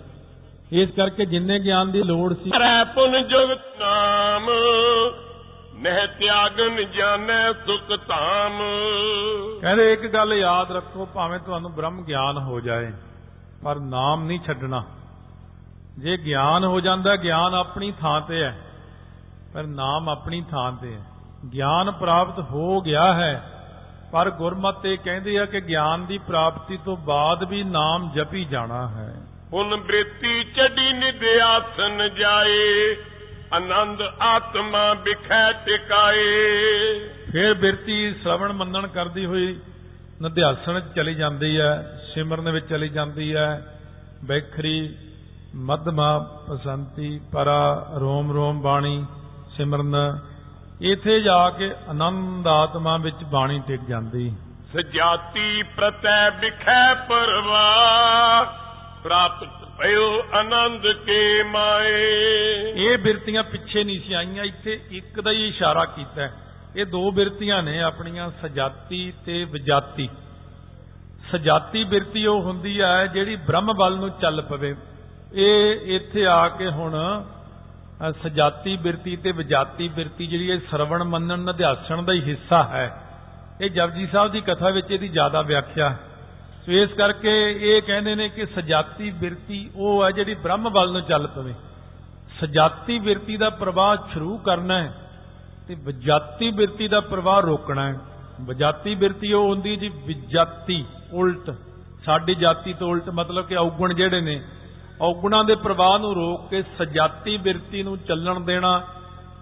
ਇਸ 0.71 0.89
ਕਰਕੇ 0.89 1.25
ਜਿੰਨੇ 1.25 1.59
ਗਿਆਨ 1.59 1.91
ਦੀ 1.91 2.03
ਲੋੜ 2.03 2.33
ਸੀ। 2.33 2.51
ਰਹਿ 2.57 2.85
ਪੁਨ 2.85 3.27
ਜੁਗਤ 3.27 3.61
ਨਾਮ 3.79 4.49
ਨਹਿ 5.75 6.07
ਤਿਆਗਨ 6.07 6.85
ਜਾਣੈ 6.91 7.51
ਸੁਖ 7.53 7.99
ਧਾਮ। 8.07 8.59
ਕਹਿੰਦੇ 9.61 9.93
ਇੱਕ 9.93 10.07
ਗੱਲ 10.07 10.33
ਯਾਦ 10.33 10.71
ਰੱਖੋ 10.71 11.05
ਭਾਵੇਂ 11.05 11.39
ਤੁਹਾਨੂੰ 11.39 11.73
ਬ੍ਰਹਮ 11.73 12.03
ਗਿਆਨ 12.03 12.37
ਹੋ 12.37 12.59
ਜਾਏ 12.59 12.91
ਪਰ 13.63 13.79
ਨਾਮ 13.79 14.23
ਨਹੀਂ 14.23 14.39
ਛੱਡਣਾ। 14.39 14.83
ਜੇ 15.99 16.17
ਗਿਆਨ 16.17 16.63
ਹੋ 16.63 16.79
ਜਾਂਦਾ 16.79 17.15
ਗਿਆਨ 17.15 17.53
ਆਪਣੀ 17.53 17.91
ਥਾਂ 17.91 18.21
ਤੇ 18.21 18.43
ਹੈ 18.43 18.57
ਪਰ 19.53 19.63
ਨਾਮ 19.63 20.09
ਆਪਣੀ 20.09 20.41
ਥਾਂ 20.51 20.71
ਤੇ 20.71 20.95
ਹੈ। 20.95 21.01
ਗਿਆਨ 21.53 21.91
ਪ੍ਰਾਪਤ 21.91 22.39
ਹੋ 22.39 22.81
ਗਿਆ 22.81 23.13
ਹੈ 23.13 23.58
ਪਰ 24.11 24.29
ਗੁਰਮਤਿ 24.29 24.97
ਕਹਿੰਦੇ 24.97 25.39
ਆ 25.39 25.45
ਕਿ 25.45 25.59
ਗਿਆਨ 25.59 26.05
ਦੀ 26.05 26.17
ਪ੍ਰਾਪਤੀ 26.17 26.77
ਤੋਂ 26.85 26.97
ਬਾਅਦ 26.97 27.43
ਵੀ 27.43 27.63
ਨਾਮ 27.63 28.11
ਜਪੀ 28.15 28.45
ਜਾਣਾ 28.45 28.87
ਹੈ। 28.87 29.21
ਹੁਣ 29.53 29.75
ਬ੍ਰਿਤੀ 29.77 30.43
ਚੜੀ 30.43 30.93
ਨਿਧਿਆਸਨ 30.93 32.09
ਜਾਏ 32.15 32.95
ਆਨੰਦ 33.53 34.01
ਆਤਮਾ 34.21 34.93
ਵਿਖੈ 34.93 35.51
ਟਿਕਾਏ। 35.51 36.25
ਫਿਰ 37.31 37.53
ਬਿਰਤੀ 37.53 38.13
ਸ਼ਰਵਣ 38.13 38.53
ਮੰਨਣ 38.53 38.87
ਕਰਦੀ 38.87 39.25
ਹੋਈ 39.25 39.59
ਨਿਧਿਆਸਣ 40.21 40.79
ਚ 40.79 40.95
ਚਲੀ 40.95 41.15
ਜਾਂਦੀ 41.15 41.59
ਹੈ 41.59 42.01
ਸਿਮਰਨ 42.13 42.51
ਵਿੱਚ 42.51 42.69
ਚਲੀ 42.69 42.89
ਜਾਂਦੀ 42.89 43.35
ਹੈ। 43.35 43.79
ਬੈਖਰੀ 44.23 44.95
ਮਧਮਾ 45.55 46.19
ਪਸੰਤੀ 46.47 47.21
ਪਰਾ 47.31 47.91
ਰੋਮ 47.99 48.31
ਰੋਮ 48.31 48.61
ਬਾਣੀ 48.61 49.05
ਸਿਮਰਨ 49.57 50.19
ਇਥੇ 50.81 51.19
ਜਾ 51.21 51.49
ਕੇ 51.49 51.71
ਆਨੰਦ 51.89 52.47
ਆਤਮਾ 52.47 52.97
ਵਿੱਚ 52.97 53.23
ਬਾਣੀ 53.23 53.61
ਟਿਕ 53.67 53.81
ਜਾਂਦੀ। 53.81 54.33
ਸਜਾਤੀ 54.73 55.63
ਪ੍ਰਤੈ 55.63 56.29
ਵਿਖੈ 56.29 56.93
ਪਰਵਾ 56.93 57.63
ਪ੍ਰਾਪਤ 59.03 59.79
ਭਇਓ 59.79 60.23
ਆਨੰਦ 60.33 60.87
ਕੇ 61.05 61.43
ਮਾਏ। 61.43 62.05
ਇਹ 62.75 62.97
ਬਿਰਤੀਆਂ 62.97 63.43
ਪਿੱਛੇ 63.43 63.83
ਨਹੀਂ 63.83 63.99
ਸੀ 63.99 64.13
ਆਈਆਂ 64.13 64.43
ਇੱਥੇ 64.43 64.81
ਇੱਕ 64.91 65.21
ਦਾ 65.21 65.31
ਹੀ 65.31 65.47
ਇਸ਼ਾਰਾ 65.47 65.85
ਕੀਤਾ। 65.85 66.29
ਇਹ 66.75 66.85
ਦੋ 66.85 67.11
ਬਿਰਤੀਆਂ 67.11 67.63
ਨੇ 67.63 67.81
ਆਪਣੀਆਂ 67.81 68.31
ਸਜਾਤੀ 68.41 69.13
ਤੇ 69.25 69.43
ਵਿਜਾਤੀ। 69.43 70.09
ਸਜਾਤੀ 71.31 71.83
ਬਿਰਤੀ 71.83 72.25
ਉਹ 72.25 72.41
ਹੁੰਦੀ 72.41 72.81
ਹੈ 72.81 73.07
ਜਿਹੜੀ 73.07 73.35
ਬ੍ਰਹਮ 73.35 73.73
ਵੱਲ 73.73 73.95
ਨੂੰ 73.95 74.09
ਚੱਲ 74.09 74.41
ਪਵੇ। 74.41 74.75
ਇਹ 75.33 75.75
ਇੱਥੇ 75.95 76.25
ਆ 76.25 76.47
ਕੇ 76.49 76.67
ਹੁਣ 76.67 77.23
ਸਜਾਤੀ 78.23 78.77
ਬਿਰਤੀ 78.77 79.15
ਤੇ 79.15 79.31
ਵਿਜਾਤੀ 79.31 79.87
ਬਿਰਤੀ 79.87 80.27
ਜਿਹੜੀ 80.27 80.51
ਇਹ 80.51 80.59
ਸਰਵਣ 80.71 81.03
ਮੰਨਣ 81.03 81.39
ਨਿਧਿਆਸਣ 81.39 82.01
ਦਾ 82.01 82.13
ਹੀ 82.13 82.21
ਹਿੱਸਾ 82.21 82.63
ਹੈ। 82.63 83.01
ਇਹ 83.61 83.69
ਜਪਜੀ 83.69 84.07
ਸਾਹਿਬ 84.07 84.31
ਦੀ 84.31 84.41
ਕਥਾ 84.41 84.69
ਵਿੱਚ 84.69 84.91
ਇਹਦੀ 84.91 85.07
ਜ਼ਿਆਦਾ 85.07 85.41
ਵਿਆਖਿਆ। 85.41 85.89
ਹੈ 85.89 85.99
ਸੋ 86.65 86.71
ਇਸ 86.71 86.89
ਕਰਕੇ 86.89 87.57
ਇਹ 87.61 87.81
ਕਹਿੰਦੇ 87.81 88.15
ਨੇ 88.15 88.29
ਕਿ 88.29 88.45
ਸਜਾਤੀ 88.45 89.11
ਬਿਰਤੀ 89.11 89.69
ਉਹ 89.75 90.05
ਹੈ 90.05 90.11
ਜਿਹੜੀ 90.11 90.33
ਬ੍ਰਹਮ 90.33 90.69
ਵੱਲ 90.69 90.91
ਨੂੰ 90.91 91.01
ਚੱਲ 91.01 91.27
ਪਵੇ। 91.27 91.53
ਸਜਾਤੀ 92.41 92.99
ਬਿਰਤੀ 92.99 93.37
ਦਾ 93.37 93.49
ਪ੍ਰਵਾਹ 93.49 93.97
ਸ਼ੁਰੂ 94.13 94.37
ਕਰਨਾ 94.37 94.83
ਹੈ 94.83 94.93
ਤੇ 95.67 95.75
ਵਿਜਾਤੀ 95.75 96.51
ਬਿਰਤੀ 96.51 96.87
ਦਾ 96.87 96.99
ਪ੍ਰਵਾਹ 96.99 97.41
ਰੋਕਣਾ 97.41 97.87
ਹੈ। 97.87 97.99
ਵਿਜਾਤੀ 98.41 98.95
ਬਿਰਤੀ 98.95 99.33
ਉਹ 99.33 99.49
ਹੁੰਦੀ 99.49 99.75
ਜੀ 99.75 99.89
ਵਿਜਾਤੀ, 99.89 100.85
ਉਲਟ। 101.11 101.55
ਸਾਡੀ 102.05 102.35
ਜਾਤੀ 102.35 102.73
ਤੋਂ 102.73 102.87
ਉਲਟ 102.87 103.09
ਮਤਲਬ 103.09 103.45
ਕਿ 103.45 103.55
ਔਗਣ 103.55 103.93
ਜਿਹੜੇ 103.93 104.21
ਨੇ 104.21 104.41
ਔਗਣਾਂ 105.01 105.43
ਦੇ 105.43 105.55
ਪ੍ਰਵਾਹ 105.55 105.99
ਨੂੰ 105.99 106.15
ਰੋਕ 106.15 106.49
ਕੇ 106.49 106.61
ਸਜਾਤੀ 106.61 107.37
ਬਿਰਤੀ 107.37 107.83
ਨੂੰ 107.83 107.97
ਚੱਲਣ 107.97 108.39
ਦੇਣਾ 108.39 108.83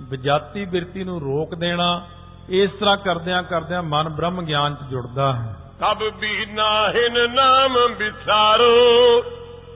ਵਿਜਾਤੀ 0.01 0.65
ਬਿਰਤੀ 0.65 1.03
ਨੂੰ 1.03 1.21
ਰੋਕ 1.21 1.55
ਦੇਣਾ 1.55 2.05
ਇਸ 2.49 2.71
ਤਰ੍ਹਾਂ 2.71 2.97
ਕਰਦਿਆਂ 2.97 3.43
ਕਰਦਿਆਂ 3.43 3.83
ਮਨ 3.83 4.09
ਬ੍ਰਹਮ 4.09 4.41
ਗਿਆਨ 4.41 4.75
'ਚ 4.75 4.83
ਜੁੜਦਾ 4.89 5.33
ਹੈ। 5.33 5.55
ਤਬ 5.79 6.03
ਵੀ 6.19 6.45
ਨਾਹਿਨ 6.45 7.33
ਨਾਮ 7.33 7.77
ਵਿਸਾਰੋ 7.97 8.75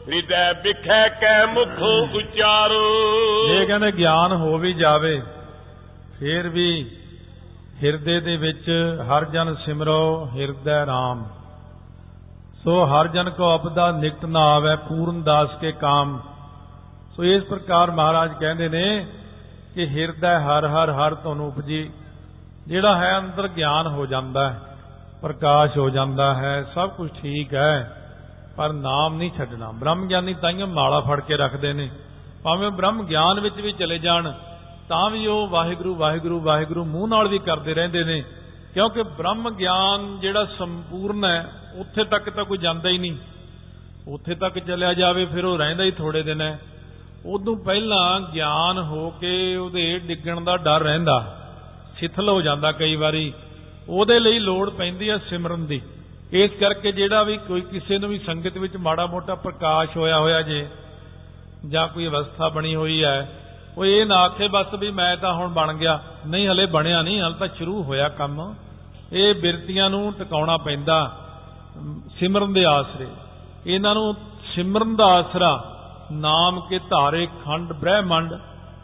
ਹਿਰਦੈ 0.07 0.53
ਵਿਖੈ 0.53 1.07
ਕੈ 1.07 1.45
ਮੁਖੋ 1.45 2.17
ਉਚਾਰੋ। 2.17 2.83
ਇਹ 3.47 3.67
ਕਹਿੰਦੇ 3.67 3.91
ਗਿਆਨ 3.91 4.31
ਹੋ 4.31 4.57
ਵੀ 4.57 4.73
ਜਾਵੇ 4.73 5.21
ਫੇਰ 6.19 6.49
ਵੀ 6.49 6.91
ਹਿਰਦੇ 7.83 8.19
ਦੇ 8.19 8.37
ਵਿੱਚ 8.37 8.69
ਹਰ 9.01 9.25
ਜਨ 9.25 9.55
ਸਿਮਰੋ 9.55 10.29
ਹਿਰਦੈ 10.35 10.83
RAM 10.83 11.40
ਸੋ 12.63 12.85
ਹਰ 12.85 13.07
ਜਨ 13.07 13.29
ਕੋ 13.29 13.55
ਅਪਦਾ 13.55 13.91
ਨਿਕਟ 13.91 14.25
ਨਾ 14.25 14.39
ਆਵੇ, 14.39 14.75
ਪੂਰਨ 14.75 15.23
ਦਾਸ 15.23 15.49
ਕੇ 15.61 15.71
ਕਾਮ। 15.71 16.21
ਸੋ 17.15 17.23
ਇਸ 17.23 17.43
ਪ੍ਰਕਾਰ 17.43 17.91
ਮਹਾਰਾਜ 17.91 18.33
ਕਹਿੰਦੇ 18.39 18.69
ਨੇ 18.69 19.07
ਕਿ 19.75 19.87
ਹਿਰਦੈ 19.87 20.39
ਹਰ 20.39 20.65
ਹਰ 20.65 20.89
ਹਰ 20.89 21.15
ਤੁਹਾਨੂੰ 21.15 21.47
ਉਪਜੀ। 21.47 21.89
ਜਿਹੜਾ 22.67 22.97
ਹੈ 22.97 23.19
ਅੰਦਰ 23.19 23.47
ਗਿਆਨ 23.47 23.87
ਹੋ 23.87 24.05
ਜਾਂਦਾ 24.05 24.49
ਹੈ, 24.49 24.61
ਪ੍ਰਕਾਸ਼ 25.21 25.77
ਹੋ 25.77 25.89
ਜਾਂਦਾ 25.89 26.33
ਹੈ, 26.33 26.63
ਸਭ 26.75 26.89
ਕੁਝ 26.89 27.09
ਠੀਕ 27.21 27.53
ਹੈ। 27.53 27.97
ਪਰ 28.57 28.73
ਨਾਮ 28.73 29.15
ਨਹੀਂ 29.15 29.31
ਛੱਡਣਾ। 29.37 29.71
ਬ੍ਰਹਮ 29.71 30.07
ਗਿਆਨੀ 30.07 30.33
ਤਾਈਓ 30.33 30.67
ਮਾਲਾ 30.67 30.99
ਫੜ 30.99 31.19
ਕੇ 31.19 31.37
ਰੱਖਦੇ 31.37 31.73
ਨੇ। 31.73 31.89
ਭਾਵੇਂ 32.43 32.71
ਬ੍ਰਹਮ 32.71 33.03
ਗਿਆਨ 33.03 33.39
ਵਿੱਚ 33.39 33.55
ਵੀ 33.55 33.71
ਚਲੇ 33.71 33.99
ਜਾਣ, 33.99 34.31
ਤਾਂ 34.89 35.09
ਵੀ 35.09 35.27
ਉਹ 35.27 35.47
ਵਾਹਿਗੁਰੂ 35.47 35.95
ਵਾਹਿਗੁਰੂ 35.95 36.39
ਵਾਹਿਗੁਰੂ 36.39 36.85
ਮੂੰਹ 36.85 37.07
ਨਾਲ 37.07 37.27
ਵੀ 37.27 37.39
ਕਰਦੇ 37.39 37.73
ਰਹਿੰਦੇ 37.73 38.03
ਨੇ। 38.03 38.23
ਕਿਉਂਕਿ 38.73 39.03
ਬ੍ਰਹਮ 39.03 39.49
ਗਿਆਨ 39.49 40.19
ਜਿਹੜਾ 40.19 40.45
ਸੰਪੂਰਨ 40.45 41.25
ਹੈ 41.25 41.51
ਉੱਥੇ 41.75 42.03
ਤੱਕ 42.03 42.29
ਤਾਂ 42.29 42.45
ਕੋਈ 42.45 42.57
ਜਾਂਦਾ 42.57 42.89
ਹੀ 42.89 42.97
ਨਹੀਂ। 42.97 43.17
ਉੱਥੇ 44.07 44.35
ਤੱਕ 44.35 44.59
ਚਲਿਆ 44.59 44.93
ਜਾਵੇ 44.93 45.25
ਫਿਰ 45.25 45.45
ਉਹ 45.45 45.57
ਰਹਿੰਦਾ 45.57 45.83
ਹੀ 45.83 45.91
ਥੋੜੇ 45.91 46.23
ਦਿਨ 46.23 46.41
ਹੈ। 46.41 46.59
ਉਦੋਂ 47.25 47.55
ਪਹਿਲਾਂ 47.55 48.19
ਗਿਆਨ 48.19 48.77
ਹੋ 48.77 49.09
ਕੇ 49.09 49.55
ਉਹਦੇ 49.55 49.99
ਡਿੱਗਣ 49.99 50.41
ਦਾ 50.41 50.57
ਡਰ 50.57 50.81
ਰਹਿੰਦਾ। 50.83 51.37
ਸਿਥਲ 51.99 52.29
ਹੋ 52.29 52.41
ਜਾਂਦਾ 52.41 52.71
ਕਈ 52.71 52.95
ਵਾਰੀ। 52.95 53.33
ਉਹਦੇ 53.89 54.19
ਲਈ 54.19 54.39
ਲੋੜ 54.39 54.69
ਪੈਂਦੀ 54.69 55.09
ਹੈ 55.09 55.17
ਸਿਮਰਨ 55.17 55.65
ਦੀ। 55.65 55.81
ਇਸ 56.31 56.51
ਕਰਕੇ 56.51 56.91
ਜਿਹੜਾ 56.91 57.23
ਵੀ 57.23 57.37
ਕੋਈ 57.37 57.61
ਕਿਸੇ 57.61 57.97
ਨੂੰ 57.97 58.09
ਵੀ 58.09 58.19
ਸੰਗਤ 58.19 58.57
ਵਿੱਚ 58.57 58.77
ਮਾੜਾ 58.77 59.05
ਮੋਟਾ 59.05 59.35
ਪ੍ਰਕਾਸ਼ 59.35 59.97
ਹੋਇਆ 59.97 60.19
ਹੋਇਆ 60.19 60.41
ਜੇ 60.41 60.67
ਜਾਂ 61.69 61.87
ਕੋਈ 61.87 62.07
ਅਵਸਥਾ 62.07 62.49
ਬਣੀ 62.49 62.75
ਹੋਈ 62.75 63.03
ਹੈ 63.03 63.31
ਉਹ 63.77 63.85
ਇਹ 63.85 64.05
ਨਾ 64.05 64.15
ਆਖੇ 64.15 64.47
ਬਸ 64.47 64.73
ਵੀ 64.79 64.91
ਮੈਂ 64.91 65.17
ਤਾਂ 65.17 65.33
ਹੁਣ 65.33 65.47
ਬਣ 65.47 65.73
ਗਿਆ। 65.73 66.03
ਨਹੀਂ 66.27 66.47
ਹਲੇ 66.47 66.65
ਬਣਿਆ 66.65 67.01
ਨਹੀਂ 67.01 67.21
ਹਲ 67.21 67.33
ਤਾਂ 67.33 67.47
ਸ਼ੁਰੂ 67.57 67.83
ਹੋਇਆ 67.83 68.09
ਕੰਮ। 68.09 68.55
ਇਹ 69.13 69.33
ਬਿਰਤੀਆਂ 69.33 69.89
ਨੂੰ 69.89 70.13
ਟਿਕਾਉਣਾ 70.13 70.57
ਪੈਂਦਾ। 70.57 71.17
ਅਮ, 71.17 71.20
ਸਿਮਰਨ 72.19 72.53
ਦੇ 72.53 72.65
ਆਸਰੇ। 72.65 73.07
ਇਹਨਾਂ 73.67 73.95
ਨੂੰ 73.95 74.15
ਸਿਮਰਨ 74.55 74.95
ਦਾ 74.95 75.05
ਆਸਰਾ 75.05 75.63
ਨਾਮ 76.11 76.59
ਕੇ 76.59 76.79
ਧਾਰੇ 76.79 77.25
ਖੰਡ 77.25 77.73
ਬ੍ਰਹਿਮੰਡ 77.73 78.33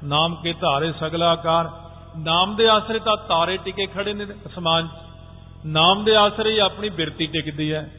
ਨਾਮ 0.04 0.36
ਕੇ 0.36 0.54
ਧਾਰੇ 0.54 0.92
ਸਗਲਾ 0.92 1.30
ਆਕਾਰ 1.30 1.70
ਨਾਮ 2.18 2.56
ਦੇ 2.56 2.68
ਆਸਰੇ 2.68 3.00
ਤਾਂ 3.00 3.18
ਤਾਰੇ 3.18 3.58
ਟਿਕੇ 3.58 3.86
ਖੜੇ 3.86 4.14
ਨੇ 4.14 4.26
ਅਸਮਾਨ 4.26 4.88
'ਚ। 4.88 4.92
ਨਾਮ 5.66 6.04
ਦੇ 6.04 6.16
ਆਸਰੇ 6.16 6.52
ਹੀ 6.52 6.60
ਆਪਣੀ 6.60 6.90
ਬਿਰਤੀ 6.90 7.26
ਟਿਕਦੀ 7.26 7.74
ਹੈ। 7.74 7.92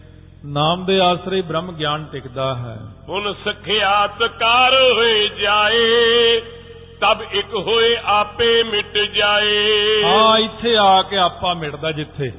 ਨਾਮ 0.45 0.85
ਦੇ 0.85 1.01
ਆਸਰੇ 1.01 1.43
ਬ੍ਰਹਮ 1.43 1.73
ਗਿਆਨ 1.73 2.05
ਟਿਕਦਾ 2.05 2.55
ਹੈ। 2.55 2.79
ਹੁਣ 3.09 3.35
ਸਖਿਆਤ 3.45 4.23
ਕਾਰ 4.23 4.75
ਹੋਏ 4.75 5.29
ਜਾਏ 5.29 6.41
ਤਬ 7.01 7.23
ਇੱਕ 7.33 7.55
ਹੋਏ 7.55 7.97
ਆਪੇ 8.05 8.63
ਮਿਟ 8.63 8.99
ਜਾਏ। 8.99 10.03
ਹਾਂ 10.05 10.39
ਇੱਥੇ 10.39 10.77
ਆ 10.77 11.03
ਕੇ 11.03 11.19
ਆਪਾ 11.19 11.55
ਮਿਟਦਾ 11.55 11.93
ਜਿੱਥੇ। 11.93 12.33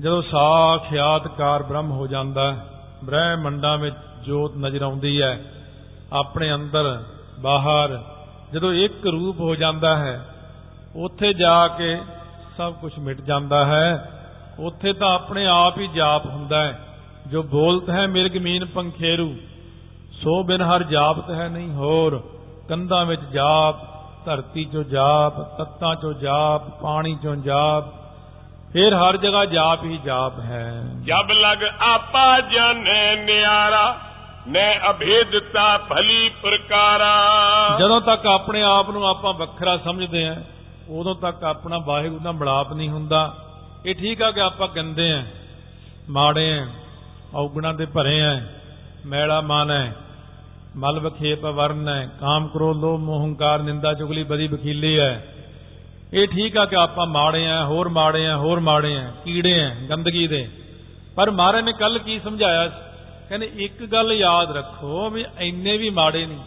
ਜਦੋਂ 0.00 0.22
ਸਾਖਿਆਤਕਾਰ 0.22 1.62
ਬ੍ਰਹਮ 1.62 1.90
ਹੋ 1.90 2.06
ਜਾਂਦਾ 2.06 2.52
ਹੈ, 2.52 2.66
ਬ੍ਰਹਿਮੰਡਾਂ 3.04 3.78
ਵਿੱਚ 3.78 3.96
ਜੋਤ 4.24 4.56
ਨਜ਼ਰ 4.56 4.82
ਆਉਂਦੀ 4.82 5.22
ਹੈ, 5.22 5.44
ਆਪਣੇ 6.12 6.54
ਅੰਦਰ 6.54 7.02
ਬਾਹਰ 7.40 8.02
ਜਦੋਂ 8.52 8.72
ਇੱਕ 8.72 9.06
ਰੂਪ 9.06 9.40
ਹੋ 9.40 9.54
ਜਾਂਦਾ 9.54 9.96
ਹੈ, 9.96 10.28
ਉੱਥੇ 10.96 11.32
ਜਾ 11.32 11.68
ਕੇ 11.68 11.96
ਸਭ 12.58 12.72
ਕੁਝ 12.72 12.98
ਮਿਟ 12.98 13.20
ਜਾਂਦਾ 13.20 13.64
ਹੈ। 13.66 14.10
ਉੱਥੇ 14.58 14.92
ਤਾਂ 14.92 15.14
ਆਪਣੇ 15.14 15.46
ਆਪ 15.46 15.78
ਹੀ 15.78 15.88
ਜਾਪ 15.88 16.26
ਹੁੰਦਾ 16.26 16.62
ਹੈ, 16.62 16.78
ਜੋ 17.26 17.42
ਬੋਲਤ 17.42 17.90
ਹੈ 17.90 18.06
ਮਿਰਗ 18.06 18.36
ਮੀਨ 18.36 18.64
ਪੰਖੇਰੂ, 18.64 19.34
ਸੋ 20.12 20.42
ਬਿਨ 20.42 20.62
ਹਰ 20.62 20.82
ਜਾਪਤ 20.82 21.30
ਹੈ 21.30 21.48
ਨਹੀਂ 21.48 21.72
ਹੋਰ। 21.72 22.22
ਕੰਧਾਂ 22.68 23.04
ਵਿੱਚ 23.06 23.22
ਜਾਪ, 23.32 23.76
ਧਰਤੀ 24.26 24.64
ਚੋਂ 24.64 24.84
ਜਾਪ, 24.84 25.58
ਤੱਤਾਂ 25.58 25.94
ਚੋਂ 25.94 26.12
ਜਾਪ, 26.12 26.68
ਪਾਣੀ 26.82 27.18
ਚੋਂ 27.22 27.36
ਜਾਪ 27.36 28.03
ਫਿਰ 28.74 28.94
ਹਰ 28.94 29.16
ਜਗ੍ਹਾ 29.16 29.44
ਜਾਪ 29.44 29.84
ਹੀ 29.84 29.98
ਜਾਪ 30.04 30.38
ਹੈ। 30.38 30.82
ਜਬ 31.02 31.30
ਲਗ 31.32 31.62
ਆਪਾ 31.80 32.40
ਜਾਣੈ 32.40 33.16
ਨਿਆਰਾ 33.16 33.98
ਨੈ 34.48 34.80
ਅਭੇਦਤਾ 34.90 35.78
ਭਲੀ 35.78 36.28
ਪ੍ਰਕਾਰਾ। 36.42 37.12
ਜਦੋਂ 37.78 38.00
ਤੱਕ 38.00 38.26
ਆਪਣੇ 38.26 38.62
ਆਪ 38.62 38.90
ਨੂੰ 38.90 39.06
ਆਪਾਂ 39.08 39.32
ਵੱਖਰਾ 39.32 39.76
ਸਮਝਦੇ 39.76 40.26
ਆਂ 40.26 40.36
ਉਦੋਂ 40.88 41.14
ਤੱਕ 41.14 41.44
ਆਪਣਾ 41.44 41.78
ਵਾਹਿਗੁਰੂ 41.78 42.24
ਨਾਲ 42.24 42.32
ਮਿਲਾਪ 42.32 42.72
ਨਹੀਂ 42.72 42.88
ਹੁੰਦਾ। 42.88 43.36
ਇਹ 43.86 43.94
ਠੀਕ 43.94 44.22
ਆ 44.22 44.30
ਕਿ 44.30 44.40
ਆਪਾਂ 44.40 44.68
ਗੰਦੇ 44.68 45.10
ਆਂ 45.12 45.22
ਮਾੜੇ 46.10 46.58
ਆਂ 46.58 46.66
ਔਗਣਾ 47.34 47.72
ਦੇ 47.72 47.86
ਭਰੇ 47.86 48.20
ਆਂ 48.20 48.40
ਮੈਲਾ 49.06 49.40
ਮਨ 49.40 49.70
ਹੈ 49.70 49.94
ਮਲ 50.76 51.00
ਵਖੇਪ 51.00 51.44
ਵਰਨ 51.44 51.88
ਹੈ 51.88 52.08
ਕਾਮ 52.20 52.48
ਕ੍ਰੋਧ 52.48 52.76
ਲੋਭ 52.76 53.00
ਮੋਹ 53.00 53.24
ਹੰਕਾਰ 53.24 53.58
ਨਿੰਦਾ 53.58 53.94
ਚੁਗਲੀ 53.94 54.22
ਬਦੀ 54.22 54.48
ਬਖੀਲੀ 54.48 54.98
ਹੈ। 54.98 55.33
ਇਹ 56.14 56.26
ਠੀਕ 56.26 56.56
ਆ 56.56 56.64
ਕਿ 56.64 56.76
ਆਪਾਂ 56.76 57.06
ਮਾੜੇ 57.06 57.46
ਆਂ, 57.46 57.66
ਹੋਰ 57.66 57.88
ਮਾੜੇ 57.88 58.26
ਆਂ, 58.26 58.36
ਹੋਰ 58.36 58.60
ਮਾੜੇ 58.60 58.96
ਆਂ, 58.96 59.12
ਕੀੜੇ 59.24 59.64
ਆਂ, 59.64 59.74
ਗੰਦਗੀ 59.90 60.26
ਦੇ। 60.26 60.48
ਪਰ 61.16 61.30
ਮਹਾਰਾਜ 61.30 61.64
ਨੇ 61.64 61.72
ਕੱਲ 61.72 61.98
ਕੀ 61.98 62.20
ਸਮਝਾਇਆ? 62.20 62.68
ਕਹਿੰਦੇ, 63.28 63.52
ਇੱਕ 63.56 63.86
ਗੱਲ 63.86 64.12
ਯਾਦ 64.12 64.56
ਰੱਖੋ 64.56 65.10
ਵੀ 65.10 65.24
ਇੰਨੇ 65.38 65.76
ਵੀ 65.76 65.90
ਮਾੜੇ 65.90 66.26
ਨਹੀਂ। 66.26 66.38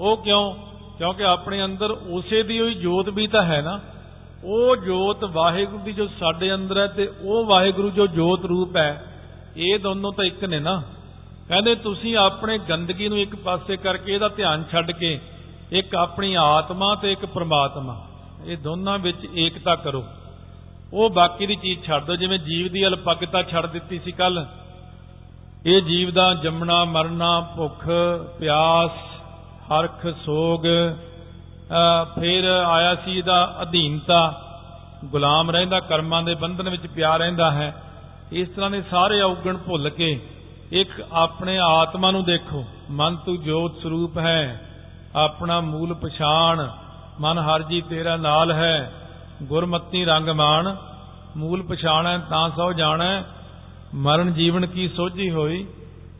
ਉਹ 0.00 0.16
ਕਿਉਂ? 0.16 0.54
ਕਿਉਂਕਿ 0.98 1.24
ਆਪਣੇ 1.24 1.64
ਅੰਦਰ 1.64 1.90
ਉਸੇ 1.90 2.42
ਦੀ 2.42 2.60
ਹੋਈ 2.60 2.74
ਜੋਤ 2.74 3.08
ਵੀ 3.08 3.26
ਤਾਂ 3.26 3.42
ਹੈ 3.42 3.62
ਨਾ। 3.62 3.80
ਉਹ 4.44 4.76
ਜੋਤ 4.76 5.24
ਵਾਹਿਗੁਰੂ 5.24 5.82
ਦੀ 5.82 5.92
ਜੋ 5.92 6.06
ਸਾਡੇ 6.06 6.54
ਅੰਦਰ 6.54 6.78
ਹੈ 6.78 6.86
ਤੇ 6.86 7.12
ਉਹ 7.22 7.44
ਵਾਹਿਗੁਰੂ 7.44 7.90
ਜੋ 7.90 8.06
ਜੋਤ 8.06 8.44
ਰੂਪ 8.44 8.76
ਹੈ, 8.76 9.04
ਇਹ 9.56 9.78
ਦੋਨੋਂ 9.78 10.12
ਤਾਂ 10.12 10.24
ਇੱਕ 10.24 10.44
ਨੇ 10.44 10.60
ਨਾ। 10.60 10.82
ਕਹਿੰਦੇ, 11.48 11.74
ਤੁਸੀਂ 11.74 12.16
ਆਪਣੇ 12.16 12.58
ਗੰਦਗੀ 12.58 13.08
ਨੂੰ 13.08 13.18
ਇੱਕ 13.18 13.36
ਪਾਸੇ 13.36 13.76
ਕਰਕੇ 13.76 14.14
ਇਹਦਾ 14.14 14.28
ਧਿਆਨ 14.28 14.64
ਛੱਡ 14.72 14.90
ਕੇ 14.90 15.20
ਇੱਕ 15.72 15.94
ਆਪਣੀ 15.94 16.34
ਆਤਮਾ 16.34 16.94
ਤੇ 16.94 17.12
ਇੱਕ 17.12 17.26
ਪ੍ਰਮਾਤਮਾ। 17.26 18.06
ਇਹ 18.44 18.56
ਦੋਨਾਂ 18.56 18.98
ਵਿੱਚ 18.98 19.26
ਏਕਤਾ 19.36 19.74
ਕਰੋ। 19.76 20.04
ਉਹ 20.92 21.10
ਬਾਕੀ 21.10 21.46
ਦੀ 21.46 21.56
ਚੀਜ਼ 21.56 21.84
ਛੱਡ 21.84 22.04
ਦਿਓ। 22.04 22.16
ਜਿਵੇਂ 22.16 22.38
ਜੀਵ 22.38 22.72
ਦੀ 22.72 22.86
ਅਲਪਗਤਾ 22.86 23.42
ਛੱਡ 23.42 23.66
ਦਿੱਤੀ 23.66 23.98
ਸੀ 23.98 24.12
ਕੱਲ 24.12 24.46
ਇਹ 25.66 25.82
ਜੀਵ 25.82 26.10
ਦਾ 26.10 26.34
ਜੰਮਣਾ, 26.34 26.84
ਮਰਨਾ, 26.84 27.40
ਭੁੱਖ, 27.56 27.84
ਪਿਆਸ, 28.38 28.90
ਹਰਖ, 29.68 30.06
ਸੋਗ 30.24 30.66
ਫਿਰ 32.14 32.44
ਆਇਆ 32.44 32.94
ਸੀ 32.94 33.18
ਇਹਦਾ 33.18 33.58
ਅਧੀਨਤਾ। 33.62 34.40
ਗੁਲਾਮ 35.04 35.50
ਰਹਿੰਦਾ, 35.50 35.80
ਕਰਮਾਂ 35.80 36.22
ਦੇ 36.22 36.34
ਬੰਧਨ 36.34 36.68
ਵਿੱਚ 36.68 36.86
ਪਿਆ 36.86 37.16
ਰਹਿੰਦਾ 37.16 37.50
ਹੈ। 37.50 37.74
ਇਸ 38.32 38.48
ਤਰ੍ਹਾਂ 38.48 38.70
ਦੇ 38.70 38.82
ਸਾਰੇ 38.90 39.20
ਔਗਣ 39.20 39.56
ਭੁੱਲ 39.56 39.88
ਕੇ 39.90 40.20
ਇੱਕ 40.72 40.90
ਆਪਣੇ 41.12 41.58
ਆਤਮਾ 41.58 42.10
ਨੂੰ 42.10 42.24
ਦੇਖੋ। 42.24 42.64
ਮਨ 42.90 43.16
ਤੂੰ 43.16 43.42
ਜੋਤ 43.42 43.82
ਸਰੂਪ 43.82 44.18
ਹੈ। 44.18 44.70
ਆਪਣਾ 45.16 45.60
ਮੂਲ 45.60 45.94
ਪਛਾਣ 45.94 46.66
ਮਨ 47.20 47.38
ਹਰ 47.38 47.62
ਜੀ 47.62 47.80
ਤੇਰਾ 47.80 48.16
ਨਾਲ 48.16 48.52
ਹੈ, 48.52 48.92
ਗੁਰਮਤੀ 49.42 50.04
ਰੰਗ 50.04 50.28
ਮਾਣ, 50.28 50.74
ਮੂਲ 51.36 51.62
ਪਛਾਣੈ 51.62 52.16
ਤਾਂ 52.18 52.48
ਸੋ 52.50 52.72
ਜਾਣੈ, 52.72 53.22
ਮਰਨ 53.94 54.32
ਜੀਵਨ 54.32 54.66
ਕੀ 54.66 54.88
ਸੋਝੀ 54.88 55.30
ਹੋਈ? 55.30 55.66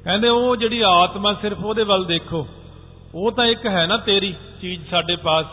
ਕਹਿੰਦੇ 0.04 0.28
ਉਹ 0.28 0.56
ਜਿਹੜੀ 0.56 0.80
ਆਤਮਾ 0.80 1.32
ਸਿਰਫ 1.32 1.64
ਉਹਦੇ 1.64 1.82
ਵੱਲ 1.82 2.04
ਦੇਖੋ, 2.04 2.46
ਉਹ 3.14 3.32
ਤਾਂ 3.32 3.44
ਇੱਕ 3.44 3.66
ਹੈ 3.66 3.86
ਨਾ 3.86 3.96
ਤੇਰੀ 3.96 4.34
ਚੀਜ਼ 4.60 4.88
ਸਾਡੇ 4.90 5.16
ਪਾਸ। 5.16 5.46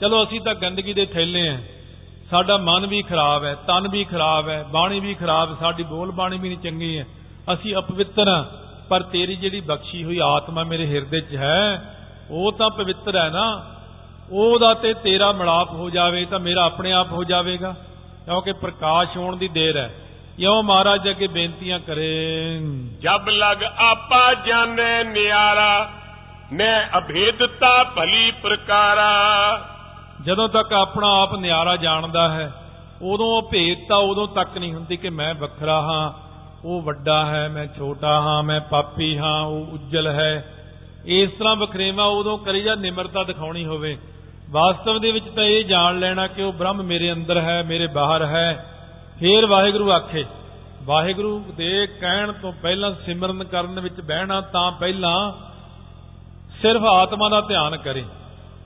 ਚਲੋ 0.00 0.22
ਅਸੀਂ 0.24 0.40
ਤਾਂ 0.40 0.54
ਗੰਦਗੀ 0.54 0.94
ਦੇ 0.94 1.06
ਥੈਲੇ 1.06 1.48
ਆਂ। 1.48 1.58
ਸਾਡਾ 2.30 2.56
ਮਨ 2.56 2.86
ਵੀ 2.86 3.02
ਖਰਾਬ 3.02 3.44
ਹੈ, 3.44 3.54
ਤਨ 3.54 3.88
ਵੀ 3.88 4.04
ਖਰਾਬ 4.04 4.48
ਹੈ, 4.48 4.64
ਬਾਣੀ 4.72 5.00
ਵੀ 5.00 5.14
ਖਰਾਬ 5.14 5.58
ਸਾਡੀ 5.60 5.82
ਬੋਲ 5.82 6.10
ਬਾਣੀ 6.10 6.38
ਵੀ 6.38 6.48
ਨਹੀਂ 6.48 6.58
ਚੰਗੀ 6.58 6.98
ਹੈ। 6.98 7.06
ਅਸੀਂ 7.52 7.76
ਅਪਵਿੱਤਰ 7.76 8.28
ਹਾਂ 8.28 8.44
ਪਰ 8.88 9.02
ਤੇਰੀ 9.02 9.36
ਜਿਹੜੀ 9.36 9.60
ਬਖਸ਼ੀ 9.60 10.04
ਹੋਈ 10.04 10.18
ਆਤਮਾ 10.24 10.64
ਮੇਰੇ 10.64 10.86
ਹਿਰਦੇ 10.86 11.20
'ਚ 11.20 11.36
ਹੈ, 11.36 11.94
ਉਹ 12.30 12.52
ਤਾਂ 12.52 12.70
ਪਵਿੱਤਰ 12.70 13.16
ਹੈ 13.16 13.28
ਨਾ। 13.30 13.46
ਉਹਦਾ 14.32 14.74
ਤੇ 14.74 14.94
ਤੇਰਾ 14.94 15.32
ਮਿਲਾਪ 15.32 15.70
ਹੋ 15.70 15.90
ਜਾਵੇ 15.90 16.24
ਤਾਂ 16.24 16.40
ਮੇਰਾ 16.40 16.64
ਆਪਣੇ 16.64 16.92
ਆਪ 16.92 17.12
ਹੋ 17.12 17.24
ਜਾਵੇਗਾ। 17.24 17.74
ਕਿਉਂਕਿ 18.24 18.52
ਪ੍ਰਕਾਸ਼ 18.52 19.16
ਹੋਣ 19.16 19.36
ਦੀ 19.36 19.48
ਦੇਰ 19.48 19.76
ਹੈ। 19.76 19.94
ਯੋ 20.40 20.62
ਮਹਾਰਾਜ 20.62 21.10
ਅੱਗੇ 21.10 21.26
ਬੇਨਤੀਆਂ 21.26 21.80
ਕਰੇ 21.80 22.58
ਜਬ 23.02 23.28
ਲਗ 23.28 23.64
ਆਪਾ 23.64 24.34
ਜਾਣੈ 24.34 25.04
ਨਿਆਰਾ 25.04 25.90
ਮੈਂ 26.52 26.98
ਅਭੇਦਤਾ 26.98 27.84
ਭਲੀ 27.84 28.32
ਪ੍ਰਕਾਰਾ। 28.42 29.20
ਜਦੋਂ 30.24 30.48
ਤੱਕ 30.48 30.72
ਆਪਣਾ 30.72 31.22
ਆਪ 31.22 31.34
ਨਿਆਰਾ 31.34 31.76
ਜਾਣਦਾ 31.76 32.28
ਹੈ 32.28 32.52
ਉਦੋਂ 33.02 33.42
ਭੇਦਤਾ 33.42 33.96
ਉਦੋਂ 33.96 34.28
ਤੱਕ 34.28 34.58
ਨਹੀਂ 34.58 34.74
ਹੁੰਦੀ 34.74 34.96
ਕਿ 34.96 35.10
ਮੈਂ 35.10 35.34
ਵੱਖਰਾ 35.34 35.80
ਹਾਂ। 35.80 36.12
ਉਹ 36.64 36.82
ਵੱਡਾ 36.82 37.26
ਹੈ 37.26 37.48
ਮੈਂ 37.48 37.66
ਛੋਟਾ 37.66 38.20
ਹਾਂ 38.20 38.42
ਮੈਂ 38.42 38.60
ਪਾਪੀ 38.60 39.18
ਹਾਂ 39.18 39.42
ਉਹ 39.42 39.66
ਉੱਜਲ 39.66 40.06
ਹੈ। 40.06 40.54
ਇਸ 41.06 41.30
ਤਰ੍ਹਾਂ 41.30 41.56
ਵਖਰੇਵਾ 41.56 42.04
ਉਦੋਂ 42.04 42.38
ਕਰੀ 42.38 42.62
ਜਾਂ 42.62 42.76
ਨਿਮਰਤਾ 42.76 43.22
ਦਿਖਾਉਣੀ 43.22 43.64
ਹੋਵੇ। 43.66 43.98
ਵਾਸਤਵ 44.50 44.98
ਦੇ 44.98 45.12
ਵਿੱਚ 45.12 45.28
ਤਾਂ 45.28 45.44
ਇਹ 45.44 45.64
ਜਾਣ 45.64 45.98
ਲੈਣਾ 45.98 46.26
ਕਿ 46.26 46.42
ਉਹ 46.42 46.52
ਬ੍ਰਹਮ 46.52 46.82
ਮੇਰੇ 46.82 47.12
ਅੰਦਰ 47.12 47.40
ਹੈ, 47.40 47.62
ਮੇਰੇ 47.62 47.86
ਬਾਹਰ 47.86 48.24
ਹੈ। 48.24 48.66
ਫੇਰ 49.20 49.46
ਵਾਹਿਗੁਰੂ 49.46 49.92
ਆਖੇ, 49.92 50.24
ਵਾਹਿਗੁਰੂ 50.82 51.44
ਦੇ 51.56 51.86
ਕਹਿਣ 51.86 52.32
ਤੋਂ 52.32 52.52
ਪਹਿਲਾਂ 52.52 52.92
ਸਿਮਰਨ 53.06 53.44
ਕਰਨ 53.44 53.80
ਵਿੱਚ 53.80 54.00
ਬਹਿਣਾ 54.00 54.40
ਤਾਂ 54.40 54.72
ਪਹਿਲਾਂ 54.72 55.32
ਸਿਰਫ 56.62 56.82
ਆਤਮਾ 56.84 57.28
ਦਾ 57.28 57.40
ਧਿਆਨ 57.40 57.76
ਕਰੇ 57.76 58.04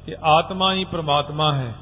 ਕਿ 0.07 0.17
ਆਤਮਾ 0.25 0.73
ਹੀ 0.73 0.85
ਪ੍ਰਮਾਤਮਾ 0.85 1.53
ਹੈ। 1.53 1.75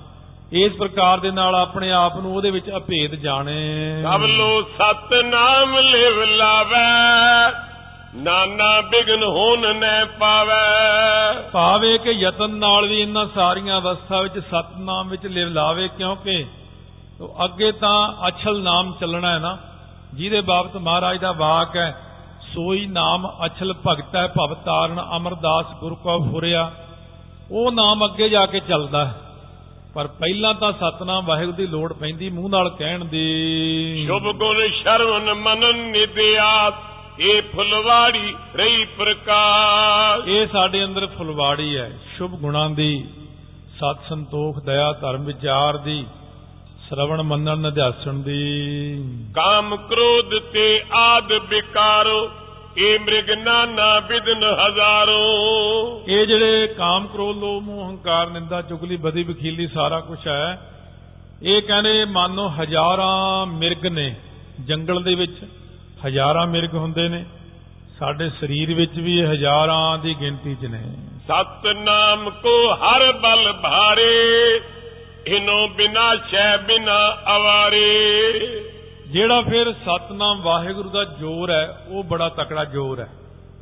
ਇਸ 0.52 0.72
ਪ੍ਰਕਾਰ 0.72 1.18
ਦੇ 1.18 1.30
ਨਾਲ 1.30 1.54
ਆਪਣੇ 1.54 1.92
ਆਪ 1.92 2.16
ਨੂੰ 2.16 2.36
ਉਹਦੇ 2.36 2.50
ਵਿੱਚ 2.50 2.70
ਅਭੇਦ 2.76 3.14
ਜਾਣੇ। 3.14 4.02
ਸਭ 4.02 4.24
ਲੋ 4.24 4.62
ਸਤ 4.62 5.12
ਨਾਮ 5.12 5.78
ਲਿਵ 5.78 6.22
ਲਾਵੇ। 6.22 7.71
ਨਾਨਾ 8.14 8.80
ਬਿਗਨ 8.80 9.22
ਹੋਣ 9.22 9.76
ਨੈ 9.76 10.04
ਪਾਵੇ। 10.04 11.42
ਭਾਵੇ 11.52 11.98
ਕਿ 11.98 12.10
ਯਤਨ 12.10 12.50
ਨਾਲ 12.50 12.88
ਵੀ 12.88 13.00
ਇਹਨਾਂ 13.00 13.26
ਸਾਰੀਆਂ 13.34 13.80
ਅਵਸਥਾ 13.80 14.20
ਵਿੱਚ 14.20 14.38
ਸਤਨਾਮ 14.38 15.08
ਵਿੱਚ 15.08 15.26
ਲਿਵ 15.26 15.48
ਲਾਵੇ 15.48 15.88
ਕਿਉਂਕਿ 15.88 16.46
ਉਹ 17.20 17.44
ਅੱਗੇ 17.44 17.72
ਤਾਂ 17.72 18.28
ਅਛਲ 18.28 18.62
ਨਾਮ 18.62 18.92
ਚੱਲਣਾ 19.00 19.34
ਹੈ 19.34 19.38
ਨਾ। 19.38 19.58
ਜਿਹਦੇ 20.14 20.40
ਬਾਬਤ 20.40 20.76
ਮਹਾਰਾਜ 20.76 21.18
ਦਾ 21.18 21.32
ਵਾਕ 21.32 21.76
ਹੈ 21.76 21.96
ਸੋਈ 22.54 22.86
ਨਾਮ 22.86 23.32
ਅਛਲ 23.46 23.74
ਭਗਤ 23.86 24.16
ਹੈ 24.16 24.26
ਭਵ 24.26 24.54
ਤਾਰਨ 24.54 25.04
ਅਮਰਦਾਸ 25.16 25.66
ਗੁਰ 25.80 25.94
ਕੋ 25.94 26.18
ਫੁਰਿਆ 26.18 26.72
ਉਹ 27.50 27.72
ਨਾਮ 27.72 28.04
ਅੱਗੇ 28.04 28.28
ਜਾ 28.28 28.46
ਕੇ 28.46 28.60
ਚੱਲਦਾ 28.60 29.04
ਹੈ। 29.04 29.14
ਪਰ 29.94 30.06
ਪਹਿਲਾਂ 30.06 30.54
ਤਾਂ 30.54 30.72
ਸਤਨਾਮ 30.72 31.24
ਵਾਹਿਗੁਰੂ 31.24 31.56
ਦੀ 31.56 31.66
ਲੋੜ 31.66 31.92
ਪੈਂਦੀ 31.92 32.30
ਮੂੰਹ 32.30 32.50
ਨਾਲ 32.50 32.70
ਕਹਿਣ 32.70 33.04
ਦੀ। 33.04 34.04
ਸ਼ੁਭ 34.06 34.22
ਗੁਣ 34.22 34.68
ਸ਼ਰਵਨ 34.68 35.34
ਮਨਨ 35.34 35.76
ਨਿਦਿਆਤ 35.76 36.74
ਇਹ 37.18 37.42
ਫੁਲਵਾੜੀ 37.42 38.34
ਰਹੀ 38.54 38.84
ਪ੍ਰਕਾਸ਼। 38.84 40.28
ਇਹ 40.28 40.46
ਸਾਡੇ 40.46 40.84
ਅੰਦਰ 40.84 41.06
ਫੁਲਵਾੜੀ 41.06 41.76
ਹੈ। 41.76 41.98
ਸ਼ੁਭ 42.16 42.30
ਗੁਣਾਂ 42.30 42.70
ਦੀ 42.70 43.04
ਸਤ 43.78 44.08
ਸੰਤੋਖ 44.08 44.58
ਦਇਆ 44.58 44.92
ਧਰਮ 44.92 45.24
ਵਿਚਾਰ 45.24 45.76
ਦੀ 45.76 46.06
ਸ਼ਰਵਣ 46.88 47.22
ਮੰਨਣ 47.22 47.58
ਨਿਧਿਆਸਣ 47.58 48.14
ਦੀ। 48.14 48.42
ਕਾਮ 49.34 49.76
ਕ੍ਰੋਧ 49.76 50.38
ਤੇ 50.38 50.84
ਆਦ 50.92 51.32
ਵਿਕਾਰੋ 51.32 52.30
ਇਹ 52.76 52.98
ਮ੍ਰਿਗ 53.00 53.30
ਨਾਨਾ 53.30 54.00
ਬਿਦਨ 54.00 54.44
ਹਜ਼ਾਰੋ। 54.44 55.22
ਇਹ 56.08 56.26
ਜਿਹੜੇ 56.26 56.74
ਕਾਮ 56.78 57.06
ਕ੍ਰੋਧ 57.06 57.38
ਲੋਭ 57.38 57.62
ਮੋਹ 57.62 57.90
ਹੰਕਾਰ 57.90 58.30
ਨਿੰਦਾ 58.30 58.62
ਚੁਗਲੀ 58.62 58.96
ਬਦੀ 58.96 59.22
ਬਖੀਲੀ 59.22 59.66
ਸਾਰਾ 59.66 60.00
ਕੁਝ 60.00 60.18
ਹੈ। 60.28 60.70
ਇਹ 61.42 61.62
ਕਹਿੰਦੇ 61.62 62.04
ਮਾਨੋ 62.04 62.52
ਹਜ਼ਾਰਾਂ 62.62 63.46
ਮਿਰਗ 63.46 63.86
ਨੇ 63.86 64.14
ਜੰਗਲ 64.60 65.02
ਦੇ 65.02 65.14
ਵਿੱਚ। 65.14 65.36
ਹਜ਼ਾਰਾਂ 66.06 66.46
ਮਿਰਗ 66.46 66.74
ਹੁੰਦੇ 66.74 67.08
ਨੇ। 67.08 67.24
ਸਾਡੇ 67.98 68.30
ਸਰੀਰ 68.30 68.74
ਵਿੱਚ 68.74 68.92
ਵੀ 68.92 69.20
ਇਹ 69.20 69.26
ਹਜ਼ਾਰਾਂ 69.26 69.98
ਦੀ 69.98 70.14
ਗਿਣਤੀ 70.20 70.54
'ਚ 70.54 70.64
ਨੇ। 70.64 70.82
ਸਤਨਾਮ 71.28 72.30
ਕੋ 72.30 72.74
ਹਰ 72.74 73.12
ਬਲ 73.12 73.52
ਭਾਰੇ 73.52 74.60
ਇਨੋ 75.26 75.68
ਬਿਨਾ 75.68 76.16
ਸ਼ੈ 76.16 76.56
ਬਿਨਾ 76.56 76.98
ਅਵਾਰੇ। 77.36 77.90
ਜਿਹੜਾ 79.06 79.40
ਫਿਰ 79.40 79.72
ਸਤਨਾਮ 79.72 80.42
ਵਾਹਿਗੁਰੂ 80.42 80.90
ਦਾ 80.90 81.04
ਜੋਰ 81.04 81.50
ਹੈ 81.50 81.86
ਉਹ 81.88 82.04
ਬੜਾ 82.04 82.28
ਤਕੜਾ 82.28 82.64
ਜੋਰ 82.64 83.00
ਹੈ। 83.00 83.08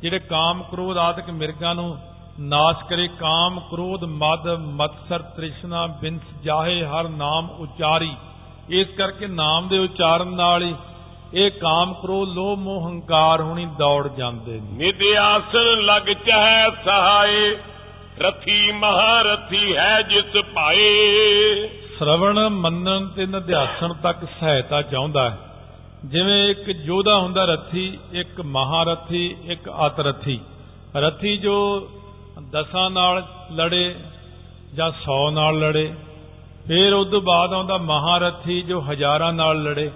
ਜਿਹੜੇ 0.01 0.19
ਕਾਮ 0.19 0.63
ਕ੍ਰੋਧ 0.63 0.97
ਆਦਿਕ 0.97 1.29
ਮਿਰਗਾਂ 1.29 1.75
ਨੂੰ 1.75 1.97
ਨਾਸ਼ 2.39 2.89
ਕਰੇ 2.89 3.07
ਕਾਮ 3.07 3.59
ਕ੍ਰੋਧ 3.59 4.03
ਮਦ 4.03 4.47
ਮਤਸਰ 4.59 5.19
ਤ੍ਰਿਸ਼ਨਾ 5.19 5.87
ਬਿੰਸ 5.87 6.21
ਜਾਹੇ 6.43 6.85
ਹਰ 6.85 7.09
ਨਾਮ 7.09 7.49
ਉਚਾਰੀ। 7.49 8.11
ਇਸ 8.69 8.87
ਕਰਕੇ 8.87 9.27
ਨਾਮ 9.27 9.67
ਦੇ 9.67 9.79
ਉਚਾਰਨ 9.79 10.27
ਨਾਲ 10.27 10.63
ਹੀ 10.63 10.75
ਇਹ 11.33 11.51
ਕਾਮ 11.51 11.93
ਕ੍ਰੋਧ 11.93 12.29
ਲੋਭ 12.29 12.59
ਮੋਹ 12.59 12.87
ਹੰਕਾਰ 12.87 13.41
ਹੁਣੀ 13.41 13.65
ਦੌੜ 13.65 14.07
ਜਾਂਦੇ 14.07 14.51
ਨੇ। 14.51 14.71
ਨਿਦਿਆਸਨ 14.71 15.81
ਲਗ 15.81 16.11
ਚਹਿ 16.25 16.71
ਸਹਾਏ 16.85 17.55
ਰਥੀ 18.19 18.71
ਮਹਾਰਥੀ 18.71 19.75
ਹੈ 19.77 20.01
ਜਿਸ 20.01 20.41
ਭਾਏ। 20.55 21.69
ਸ਼ਰਵਣ 21.97 22.49
ਮੰਨਣ 22.49 23.07
ਤੇ 23.07 23.25
ਨਿਧਿਆਸਣ 23.25 23.93
ਤੱਕ 23.93 24.17
ਸਹਾਇਤਾ 24.39 24.81
ਚਾਹੁੰਦਾ 24.81 25.29
ਹੈ। 25.29 25.37
ਜਿਵੇਂ 26.05 26.49
ਇੱਕ 26.49 26.69
ਯੋਧਾ 26.69 27.17
ਹੁੰਦਾ 27.19 27.45
ਰੱਥੀ 27.45 27.99
ਇੱਕ 28.11 28.41
ਮਹਾਰਥੀ 28.41 29.35
ਇੱਕ 29.45 29.69
ਅਤਰਥੀ 29.85 30.39
ਰੱਥੀ 30.95 31.37
ਜੋ 31.37 31.57
ਦਸਾਂ 32.51 32.89
ਨਾਲ 32.89 33.23
ਲੜੇ 33.51 33.95
ਜਾਂ 34.75 34.91
100 34.91 35.31
ਨਾਲ 35.31 35.59
ਲੜੇ 35.59 35.93
ਫਿਰ 36.67 36.93
ਉਸ 36.93 37.07
ਤੋਂ 37.07 37.21
ਬਾਅਦ 37.21 37.53
ਆਉਂਦਾ 37.53 37.77
ਮਹਾਰਥੀ 37.77 38.61
ਜੋ 38.61 38.81
ਹਜ਼ਾਰਾਂ 38.81 39.33
ਨਾਲ 39.33 39.63
ਲੜੇ। 39.63 39.91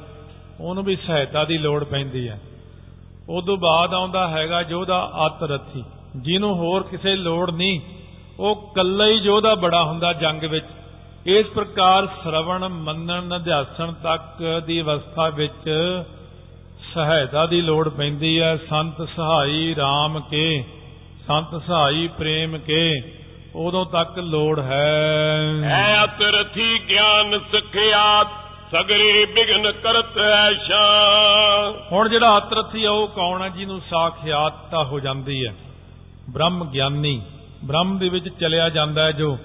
ਉਹਨੂੰ 0.60 0.84
ਵੀ 0.84 0.96
ਸਹਾਇਤਾ 0.96 1.44
ਦੀ 1.44 1.58
ਲੋੜ 1.58 1.84
ਪੈਂਦੀ 1.84 2.30
ਹੈ। 2.30 2.42
ਉਸ 3.30 3.46
ਤੋਂ 3.46 3.58
ਬਾਅਦ 3.58 3.94
ਆਉਂਦਾ 3.94 4.28
ਹੈਗਾ 4.28 4.62
ਯੋਧਾ 4.62 5.12
ਅਤਰਥੀ 5.28 5.84
ਜਿਹਨੂੰ 6.16 6.56
ਹੋਰ 6.56 6.84
ਕਿਸੇ 6.84 7.16
ਲੋੜ 7.16 7.52
ਨਹੀਂ। 7.52 7.82
ਉਹ 8.40 8.74
ਕੱਲਾ 8.76 9.08
ਹੀ 9.08 9.12
ਯੋਧਾ 9.12 9.56
ਬੜਾ 9.56 9.84
ਹੁੰਦਾ 9.84 10.14
ਜੰਗ 10.14 10.44
ਵਿੱਚ। 10.44 10.66
ਇਸ 11.26 11.46
ਪ੍ਰਕਾਰ 11.46 12.06
ਸ਼ਰਵਣ, 12.06 12.68
ਮੰਨਣ 12.68 13.36
ਅਧਿਆਸਣ 13.36 13.94
ਤੱਕ 13.94 14.62
ਦੀ 14.66 14.82
ਅਵਸਥਾ 14.82 15.30
ਵਿੱਚ 15.30 15.70
ਸਹਾਇਤਾ 16.94 17.46
ਦੀ 17.46 17.62
ਲੋੜ 17.62 17.90
ਪੈਂਦੀ 17.90 18.42
ਹੈ। 18.42 18.58
ਸੰਤ 18.58 19.10
ਸਹਾਈ 19.16 19.76
RAM 19.76 20.22
ਕੇ, 20.32 20.64
ਸੰਤ 21.28 21.62
ਸਹਾਈ 21.68 22.10
ਪ੍ਰੇਮ 22.18 22.58
ਕੇ, 22.58 22.94
ਉਦੋਂ 23.56 23.86
ਤੱਕ 23.86 24.20
ਲੋੜ 24.20 24.60
ਹੈ। 24.60 25.46
ਹੈ 25.64 26.04
ਅਤਰਥੀ 26.04 26.80
ਗਿਆਨ 26.90 27.40
ਸਖਿਆਤ 27.40 28.28
ਸਗਰੇ 28.72 29.26
ਬਿਗਨ 29.26 29.72
ਕਰਤ 29.72 30.18
ਐਸ਼ਾ 30.18 30.84
ਹੁਣ 31.92 32.10
ਜਿਹੜਾ 32.10 32.38
ਅਤਰਥੀ 32.38 32.86
ਆ 32.86 32.92
ਉਹ 32.92 33.08
ਕੌਣ 33.08 33.42
ਹੈ 33.42 33.50
ਜਿਹਨੂੰ 33.50 33.82
ਸਾਖਿਆਤਤਾ 33.90 34.84
ਹੋ 34.84 35.00
ਜਾਂਦੀ 35.00 35.48
ਹੈ? 35.48 35.56
ਬ੍ਰਹਮ 36.30 36.66
ਗਿਆਨੀ। 36.66 37.22
ਬ੍ਰਹਮ 37.66 37.98
ਦੇ 37.98 38.10
ਵਿੱਚ 38.10 38.30
ਚਲਿਆ 38.40 38.70
ਜਾਂਦਾ 38.70 39.04
ਹੈ 39.04 39.12
ਜੋ। 39.12 39.38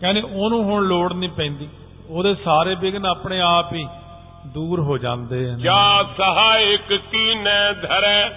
ਕਹਿੰਦੇ 0.00 0.20
ਉਹਨੂੰ 0.20 0.64
ਹੁਣ 0.64 0.84
ਲੋੜ 0.84 1.12
ਨਹੀਂ 1.12 1.30
ਪੈਂਦੀ। 1.30 1.68
ਉਹਦੇ 2.10 2.34
ਸਾਰੇ 2.34 2.74
ਵਿਘਨ 2.74 3.06
ਆਪਣੇ 3.06 3.40
ਆਪ 3.40 3.72
ਹੀ 3.72 3.86
ਦੂਰ 4.46 4.80
ਹੋ 4.80 4.98
ਜਾਂਦੇ 4.98 5.50
ਹਨ। 5.50 5.58
ਜਾ 5.58 6.02
ਸਹਾਇਕ 6.02 6.96
ਕੀਨੈ 6.96 7.72
ਧਰੈ 7.72 8.28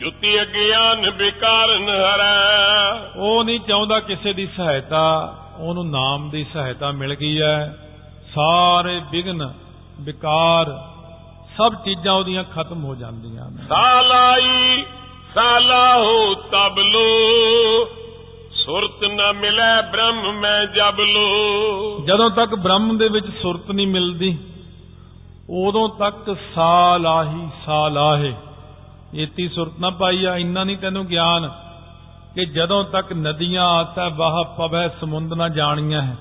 ਜੁਤੀ 0.00 0.42
ਅਗਿਆਨ 0.42 1.10
ਵਿਕਾਰਨ 1.10 1.88
ਹਰੈ। 1.88 3.10
ਉਹ 3.16 3.44
ਨਹੀਂ 3.44 3.60
ਚਾਹੁੰਦਾ 3.60 4.00
ਕਿਸੇ 4.00 4.32
ਦੀ 4.32 4.46
ਸਹਾਇਤਾ। 4.46 5.36
ਉਹਨੂੰ 5.58 5.90
ਨਾਮ 5.90 6.30
ਦੀ 6.30 6.46
ਸਹਾਇਤਾ 6.54 6.90
ਮਿਲ 6.90 7.14
ਗਈ 7.14 7.42
ਹੈ। 7.42 7.76
ਸਾਰੇ 8.34 9.00
ਵਿਘਨ 9.10 9.52
ਵਿਕਾਰ 10.00 10.66
ਸਭ 11.56 11.74
ਚੀਜ਼ਾਂ 11.84 12.12
ਉਹਦੀਆਂ 12.12 12.44
ਖਤਮ 12.44 12.84
ਹੋ 12.84 12.94
ਜਾਂਦੀਆਂ 12.94 13.50
ਸਾਲਾਈ 13.68 14.84
ਸਾਲਾਹੋ 15.34 16.34
ਤਬਲੋ 16.34 17.08
ਸੁਰਤ 18.52 19.04
ਨ 19.04 19.32
ਮਿਲੈ 19.32 19.82
ਬ੍ਰਹਮ 19.82 20.32
ਮੈਂ 20.32 20.66
ਜਬ 20.66 21.00
ਲੋ 21.00 22.00
ਜਦੋਂ 22.06 22.30
ਤੱਕ 22.30 22.54
ਬ੍ਰਹਮ 22.54 22.98
ਦੇ 22.98 23.08
ਵਿੱਚ 23.08 23.26
ਸੁਰਤ 23.42 23.70
ਨਹੀਂ 23.70 23.86
ਮਿਲਦੀ 23.86 24.38
ਉਦੋਂ 25.50 25.88
ਤੱਕ 25.88 26.36
ਸਾਲਾਹੀ 26.54 27.48
ਸਾਲਾਹੇ। 27.66 28.34
ਇਤੀ 29.14 29.48
ਸੁਰਤ 29.48 29.72
ਨਾ 29.80 29.90
ਪਾਈ 29.90 30.24
ਆ 30.24 30.36
ਇੰਨਾ 30.36 30.64
ਨਹੀਂ 30.64 30.76
ਤੈਨੂੰ 30.76 31.06
ਗਿਆਨ 31.06 31.50
ਕਿ 32.34 32.44
ਜਦੋਂ 32.44 32.84
ਤੱਕ 32.84 33.12
ਨਦੀਆਂ 33.12 33.64
ਆਤਾ 33.64 34.08
ਵਾਹ 34.08 34.44
ਪਵੈ 34.44 34.88
ਸਮੁੰਦ 34.88 35.34
ਨਾ 35.34 35.48
ਜਾਣੀਆਂ 35.48 36.02
ਹੈ। 36.02 36.16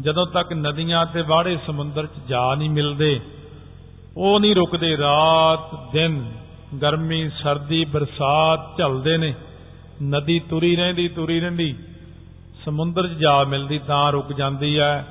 ਜਦੋਂ 0.00 0.26
ਤੱਕ 0.26 0.52
ਨਦੀਆਂ 0.52 1.06
ਤੇ 1.06 1.22
ਵਾੜੇ 1.22 1.58
ਸਮੁੰਦਰ 1.66 2.06
'ਚ 2.06 2.28
ਜਾ 2.28 2.54
ਨਹੀਂ 2.54 2.70
ਮਿਲਦੇ, 2.70 3.20
ਉਹ 4.16 4.40
ਨਹੀਂ 4.40 4.54
ਰੁਕਦੇ 4.54 4.96
ਰਾਤ, 4.96 5.92
ਦਿਨ। 5.92 6.32
ਗਰਮੀ, 6.82 7.28
ਸਰਦੀ, 7.28 7.84
ਬਰਸਾਤ 7.84 8.78
ਝਲਦੇ 8.78 9.16
ਨੇ। 9.16 9.34
ਨਦੀ 10.02 10.38
ਤੁਰੀ 10.40 10.76
ਰਹਿੰਦੀ 10.76 11.08
ਤੁਰੀ 11.08 11.40
ਰਹਿੰਦੀ। 11.40 11.74
ਸਮੁੰਦਰ 12.64 13.08
'ਚ 13.08 13.10
ਜਾ 13.10 13.44
ਮਿਲਦੀ 13.44 13.78
ਤਾਂ 13.78 14.12
ਰੁਕ 14.12 14.32
ਜਾਂਦੀ 14.32 14.78
ਹੈ 14.78 15.06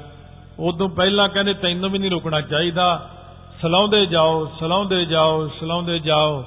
ਉਦੋਂ 0.59 0.89
ਪਹਿਲਾਂ 0.89 1.29
ਕਹਿੰਦੇ, 1.29 1.53
ਤੈਨੂੰ 1.53 1.89
ਵੀ 1.89 1.99
ਨਹੀਂ 1.99 2.11
ਰੁਕਣਾ 2.11 2.41
ਚਾਹੀਦਾ। 2.41 3.09
ਸਲਾਉਂਦੇ 3.61 4.05
ਜਾਓ 4.05 4.45
ਸਲਾਉਂਦੇ 4.59 5.05
ਜਾਓ 5.05 5.47
ਸਲਾਉਂਦੇ 5.47 5.99
ਜਾਓ। 5.99 6.45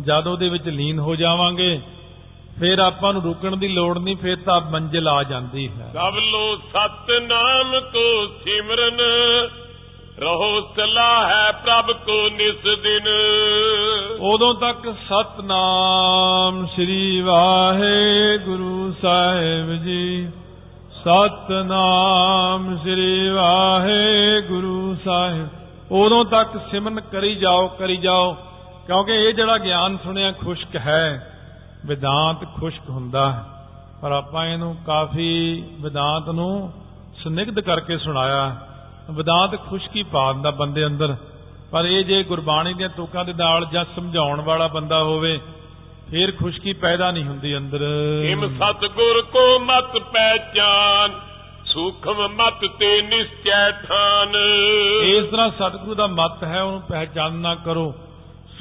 ਜਦ 0.00 0.26
ਉਹਦੇ 0.26 0.48
ਵਿੱਚ 0.48 0.68
ਲੀਨ 0.68 0.98
ਹੋ 0.98 1.16
ਜਾਵਾਂਗੇ 1.16 1.80
ਫਿਰ 2.60 2.78
ਆਪਾਂ 2.78 3.12
ਨੂੰ 3.12 3.22
ਰੁਕਣ 3.22 3.56
ਦੀ 3.56 3.68
ਲੋੜ 3.68 3.98
ਨਹੀਂ 3.98 4.16
ਫਿਰ 4.16 4.36
ਤਾਂ 4.36 4.60
ਮੰਜ਼ਿਲ 4.60 5.08
ਆ 5.08 5.22
ਜਾਂਦੀ 5.22 5.68
ਹੈ। 5.68 5.90
ਸਭ 5.94 6.14
ਲੋ 6.18 6.56
ਸਤ 6.56 7.10
ਨਾਮ 7.10 7.80
ਕੋ 7.80 8.26
ਸਿਮਰਨ 8.26 9.00
ਰਹੋ 10.18 10.60
ਸਲਾਹ 10.76 11.28
ਹੈ 11.28 11.52
ਪ੍ਰਭ 11.52 11.92
ਕੋ 11.92 12.28
ਨਿਸ 12.28 12.78
ਦਿਨ। 12.82 13.08
ਉਦੋਂ 14.20 14.54
ਤੱਕ 14.54 14.94
ਸਤਨਾਮ 15.08 16.66
ਸ੍ਰੀ 16.66 17.20
ਵਾਹਿਗੁਰੂ 17.20 18.94
ਸਾਹਿਬ 19.02 19.82
ਜੀ। 19.82 20.28
ਸਤਨਾਮ 21.04 22.76
ਸ੍ਰੀ 22.76 23.28
ਵਾਹਿਗੁਰੂ 23.28 24.96
ਸਾਹਿਬ। 25.04 25.48
ਉਦੋਂ 25.90 26.24
ਤੱਕ 26.24 26.50
ਸਿਮਰਨ 26.70 27.00
ਕਰੀ 27.00 27.34
ਜਾਓ 27.34 27.68
ਕਰੀ 27.68 27.96
ਜਾਓ 27.96 28.36
ਕਿਉਂਕਿ 28.86 29.12
ਇਹ 29.12 29.34
ਜਿਹੜਾ 29.34 29.58
ਗਿਆਨ 29.58 29.98
ਸੁਣਿਆ 30.04 30.32
ਖੁਸ਼ਕ 30.32 30.76
ਹੈ। 30.76 31.32
ਵਿਦਾਂਤ 31.86 32.44
ਖੁਸ਼ਕ 32.60 32.90
ਹੁੰਦਾ 32.90 33.32
ਹੈ। 33.32 33.44
ਪਰ 34.02 34.12
ਆਪਾਂ 34.12 34.46
ਇਹਨੂੰ 34.46 34.76
ਕਾਫੀ 34.86 35.62
ਵਿਦਾਂਤ 35.80 36.28
ਨੂੰ 36.28 36.72
ਸੁਨਿਗਧ 37.24 37.60
ਕਰਕੇ 37.60 37.98
ਸੁਣਾਇਆ 37.98 38.56
ਵਿਦਾਂਤ 39.10 39.68
ਖੁਸ਼ਕੀ 39.68 40.02
ਪਾ 40.02 40.32
ਦਿੰਦਾ 40.32 40.50
ਬੰਦੇ 40.50 40.86
ਅੰਦਰ। 40.86 41.16
ਪਰ 41.70 41.84
ਇਹ 41.84 42.04
ਜੇ 42.04 42.22
ਗੁਰਬਾਣੀ 42.22 42.74
ਦੀਆਂ 42.74 42.88
ਤੁਕਾਂ 42.88 43.24
ਦੇ 43.24 43.32
ਨਾਲ 43.32 43.66
ਜਾਂ 43.72 43.84
ਸਮਝਾਉਣ 43.96 44.40
ਵਾਲਾ 44.40 44.66
ਬੰਦਾ 44.66 45.02
ਹੋਵੇ 45.02 45.40
ਫੇਰ 46.10 46.32
ਖੁਸ਼ਕੀ 46.32 46.72
ਪੈਦਾ 46.72 47.10
ਨਹੀਂ 47.10 47.24
ਹੁੰਦੀ 47.24 47.56
ਅੰਦਰ। 47.56 47.80
ਇਮ 48.24 48.56
ਸਤਗੁਰ 48.56 49.22
ਕੋ 49.22 49.58
ਮਤ 49.58 49.98
ਪਹਿਚਾਨ 49.98 51.12
ਸੂਖਮ 51.64 52.28
ਮਤ 52.28 52.66
ਤੇ 52.78 53.02
ਨਿਸ਼ਚੈ 53.02 53.70
ਠਾਨ। 53.70 54.36
ਇਸ 55.02 55.24
ਤਰ੍ਹਾਂ 55.24 55.50
ਸਤਿਗੁਰੂ 55.50 55.94
ਦਾ 55.94 56.06
ਮਤ 56.06 56.44
ਹੈ 56.44 56.62
ਉਹਨੂੰ 56.62 56.80
ਪਹਿਚਾਨਣਾ 56.80 57.54
ਕਰੋ। 57.54 57.94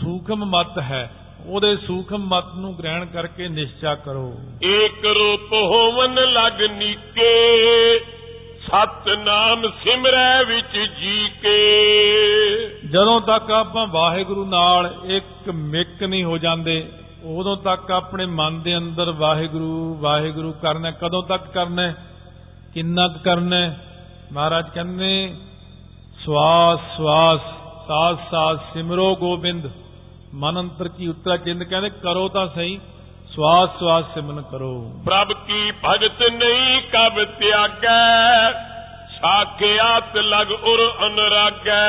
ਸੂਖਮ 0.04 0.46
ਮਤ 0.46 0.80
ਹੈ। 0.80 1.12
ਉਹਦੇ 1.48 1.78
ਸੂਖਮ 1.78 2.18
ਮਤ 2.18 2.46
ਨੂੰ 2.56 2.78
ਗ੍ਰਹਿਣ 2.78 3.06
ਕਰਕੇ 3.06 3.48
ਨਿਸ਼ਚਾ 3.48 3.96
ਕਰੋ। 3.96 4.40
ਏਕ 4.64 5.06
ਰੂਪ 5.06 5.54
ਹੋਵਨ 5.54 6.14
ਲਗ 6.14 6.62
ਨੀਕੇ 6.62 8.00
ਸਤ 8.68 9.10
ਨਾਮ 9.10 9.68
ਸਿਮਰੈ 9.84 10.44
ਵਿੱਚ 10.44 10.80
ਜੀ 11.00 11.30
ਕੇ 11.42 11.58
ਜਦੋਂ 12.92 13.22
ਤੱਕ 13.22 13.52
ਆਪਾਂ 13.52 13.88
ਵਾਹਿਗੁਰੂ 13.88 14.46
ਨਾਲ 14.46 14.96
ਇੱਕ 15.06 15.50
ਮਿੱਕ 15.50 16.04
ਨਹੀਂ 16.04 16.24
ਹੋ 16.24 16.38
ਜਾਂਦੇ 16.38 16.90
ਉਦੋਂ 17.24 17.58
ਤੱਕ 17.58 17.92
ਆਪਣੇ 17.92 18.26
ਮਨ 18.26 18.62
ਦੇ 18.62 18.78
ਅੰਦਰ 18.78 19.12
ਵਾਹਿਗੁਰੂ 19.12 19.98
ਵਾਹਿਗੁਰੂ 20.00 20.52
ਕਰਨਾ 20.52 20.92
ਕਦੋਂ 20.92 21.24
ਤੱਕ 21.24 21.44
ਕਰਨਾ 21.44 21.94
ਕਿੰਨਾ 22.74 23.08
ਕੁ 23.08 23.20
ਕਰਨਾ 23.24 23.76
ਮਹਾਰਾਜ 24.34 24.66
ਕਹਿੰਦੇ 24.74 25.36
ਸਵਾਸ 26.26 26.80
ਸਵਾਸ 26.98 27.40
ਸਾਸ 27.88 28.18
ਸਾਸ 28.32 28.58
ਸਿਮਰੋ 28.74 29.16
ਗੋਬਿੰਦ। 29.16 29.72
ਮਨ 30.36 30.60
ਅੰਤਰ 30.60 30.88
ਕੀ 30.88 31.08
ਉਤਰਾ 31.08 31.38
ਚਿੰਦ 31.38 31.64
ਕਹਿੰਦੇ 31.64 31.90
ਕਰੋ 31.90 32.28
ਤਾਂ 32.28 32.48
ਸਹੀ 32.48 32.80
ਸਵਾਸ 33.36 33.70
ਸਵਾਸ 33.80 34.06
ਸਿਮਰਨ 34.14 34.42
ਕਰੋ। 34.42 35.02
ਪ੍ਰਭ 35.06 35.32
ਕੀ 35.48 35.72
ਭਗਤ 35.72 36.24
ਨਹੀਂ 36.24 36.82
ਕਬ 36.82 37.24
ਤਿਆਗੈ 37.40 38.52
ਸਾਖਿਆਤ 39.20 40.18
ਲਗ 40.18 40.52
ਉਰ 40.52 40.80
ਅਨਰਾਗੈ। 41.08 41.80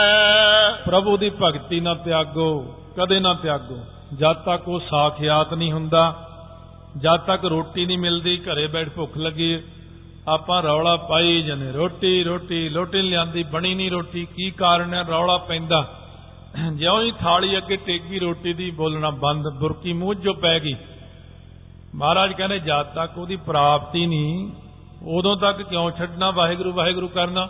ਪ੍ਰਭੂ 0.84 1.16
ਦੀ 1.16 1.30
ਭਗਤੀ 1.30 1.80
ਨਾ 1.80 1.94
ਤਿਆਗੋ 1.94 2.50
ਕਦੇ 2.96 3.20
ਨਾ 3.20 3.34
ਤਿਆਗੋ। 3.34 3.78
ਜਦ 4.16 4.32
ਤੱਕ 4.32 4.68
ਉਹ 4.68 4.80
ਸਾਖਿਆਤ 4.80 5.54
ਨਹੀਂ 5.54 5.72
ਹੁੰਦਾ 5.72 6.14
ਜਦ 6.96 7.16
ਤੱਕ 7.16 7.44
ਰੋਟੀ 7.44 7.86
ਨਹੀਂ 7.86 7.98
ਮਿਲਦੀ 7.98 8.36
ਘਰੇ 8.36 8.66
ਬੈਠ 8.66 8.88
ਭੁੱਖ 8.88 9.16
ਲੱਗੀ 9.16 9.62
ਆਪਾਂ 10.28 10.62
ਰੌਲਾ 10.62 10.96
ਪਾਈ 10.96 11.42
ਜਨੇ 11.42 11.72
ਰੋਟੀ 11.72 12.24
ਰੋਟੀ 12.24 12.68
ਲੋਟੀ 12.68 13.02
ਲਿਆਂਦੀ 13.02 13.42
ਬਣੀ 13.42 13.74
ਨਹੀਂ 13.74 13.90
ਰੋਟੀ 13.90 14.26
ਕੀ 14.36 14.50
ਕਾਰਨ 14.50 14.94
ਹੈ? 14.94 15.04
ਰੌਲਾ 15.10 15.36
ਪੈਂਦਾ। 15.36 15.88
ਜਿਉਂ 16.72 17.02
ਹੀ 17.02 17.12
ਥਾਲੀ 17.20 17.56
ਅੱਗੇ 17.56 17.76
ਟੇਕੀ 17.76 18.18
ਰੋਟੀ 18.18 18.52
ਦੀ 18.52 18.70
ਬੋਲਣਾ 18.70 19.10
ਬੰਦ 19.10 19.44
ਬੁਰਕੀ 19.60 19.92
ਮੂੰਹ 19.92 20.14
ਜੋ 20.14 20.32
ਪੈ 20.32 20.60
ਗਈ। 20.60 20.76
ਮਹਾਰਾਜ 21.94 22.32
ਕਹਿੰਦੇ 22.32 22.58
ਜਦ 22.58 22.82
ਤੱਕ 22.82 23.18
ਉਹਦੀ 23.18 23.36
ਪ੍ਰਾਪਤੀ 23.36 24.06
ਨਹੀਂ 24.06 24.50
ਉਦੋਂ 25.18 25.36
ਤੱਕ 25.36 25.62
ਕਿਉਂ 25.62 25.90
ਛੱਡਣਾ 25.90 26.30
ਵਾਹਿਗੁਰੂ 26.30 26.72
ਵਾਹਿਗੁਰੂ 26.72 27.08
ਕਰਨਾ? 27.08 27.48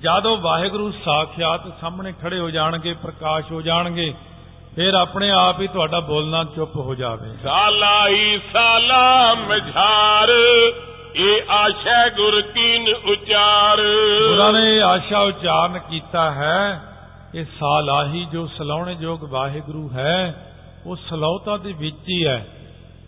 ਜਦੋਂ 0.00 0.36
ਵਾਹਿਗੁਰੂ 0.36 0.92
ਸਾਖਿਆਤ 1.04 1.60
ਸਾਹਮਣੇ 1.80 2.12
ਖੜੇ 2.22 2.38
ਹੋ 2.38 2.50
ਜਾਣਗੇ 2.50 2.92
ਪ੍ਰਕਾਸ਼ 2.92 3.52
ਹੋ 3.52 3.62
ਜਾਣਗੇ 3.62 4.14
ਫਿਰ 4.76 4.94
ਆਪਣੇ 4.94 5.30
ਆਪ 5.30 5.60
ਹੀ 5.60 5.66
ਤੁਹਾਡਾ 5.66 6.00
ਬੋਲਣਾ 6.00 6.44
ਚੁੱਪ 6.44 6.76
ਹੋ 6.76 6.94
ਜਾਵੇ। 6.94 7.36
ਸਾਲਾਈ 7.42 8.40
ਸਾਲਾ 8.52 9.34
ਮਝਾਰ 9.34 10.28
ਇਹ 11.14 11.50
ਆਸ਼ਾ 11.50 12.08
ਗੁਰ 12.08 12.40
ਕੀਨ 12.40 12.88
ਉਚਾਰ। 12.88 13.78
ਗੁਰਾਂ 14.28 14.52
ਨੇ 14.52 14.80
ਆਸ਼ਾ 14.82 15.18
ਉਚਾਰਨ 15.18 15.78
ਕੀਤਾ 15.78 16.30
ਹੈ। 16.30 16.80
ਇਹ 17.34 17.44
ਸਾਲਾਹੀ 17.44 18.24
ਜੋ 18.24 18.46
ਸਲਾਉਣੇ 18.46 18.96
ਯੋਗ 19.00 19.24
ਵਾਹਿਗੁਰੂ 19.24 19.90
ਹੈ 19.92 20.46
ਉਹ 20.86 20.96
ਸਲਾਉਤਾ 20.96 21.56
ਦੇ 21.56 21.72
ਵਿੱਚ 21.72 22.08
ਹੀ 22.08 22.26
ਹੈ। 22.26 22.46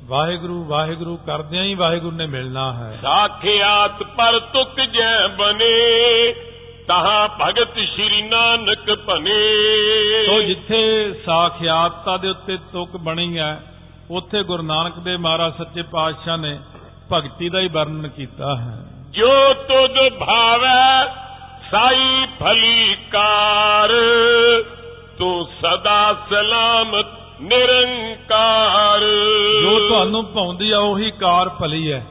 ਵਾਹਿਗੁਰੂ 0.05 0.65
ਵਾਹਿਗੁਰੂ 0.65 1.17
ਕਰਦਿਆਂ 1.17 1.65
ਹੀ 1.65 1.75
ਵਾਹਿਗੁਰੂ 1.75 2.17
ਨੇ 2.17 2.27
ਮਿਲਣਾ 2.27 2.73
ਹੈ। 2.73 2.99
ਸਾਖਿਆਤ 3.03 4.03
ਪਰ 4.03 4.39
ਤੁਕ 4.39 4.81
ਜੈ 4.81 5.29
ਬਨੇ 5.29 6.33
ਤਹਾਂ 6.89 7.29
ਭਗਤ 7.29 7.79
ਸ਼੍ਰੀ 7.79 8.23
ਨਾਨਕ 8.23 8.95
ਭਨੇ। 8.95 10.27
ਸੋ 10.27 10.43
ਜਿੱਥੇ 10.43 11.13
ਸਾਖਿਆਤਤਾ 11.27 12.17
ਦੇ 12.17 12.29
ਉੱਤੇ 12.29 12.57
ਤੁਕ 12.57 12.97
ਬਣੀ 12.97 13.39
ਹੈ 13.39 13.61
ਉੱਥੇ 14.11 14.43
ਗੁਰੂ 14.43 14.63
ਨਾਨਕ 14.63 14.99
ਦੇ 14.99 15.17
ਮਹਾਰਾਜ 15.17 15.53
ਸੱਚੇ 15.59 15.83
ਪਾਤਸ਼ਾਹ 15.83 16.37
ਨੇ 16.37 16.59
ਭਗਤੀ 17.13 17.49
ਦਾ 17.49 17.61
ਹੀ 17.61 17.69
ਵਰਣਨ 17.69 18.09
ਕੀਤਾ 18.09 18.57
ਹੈ। 18.57 18.79
ਜੋ 19.11 19.55
ਤੁਧ 19.55 20.09
ਭਾਵੈ 20.09 21.26
ਸਾਈ 21.71 22.27
ਭਲੀਕਾਰ 22.41 23.89
ਤੂੰ 25.19 25.45
ਸਦਾ 25.45 26.13
ਸਲਾਮਤ 26.31 27.07
ਨਿਰੰਕਾਰ। 27.41 29.01
ਜੋ 29.63 29.89
ਤੁਹਾਨੂੰ 29.89 30.25
ਭਾਉਂਦੀ 30.25 30.71
ਆ 30.71 30.79
ਉਹੀ 30.79 31.11
ਕਾਰ 31.11 31.49
ਭਲੀ 31.49 31.93
ਹੈ। 31.93 32.07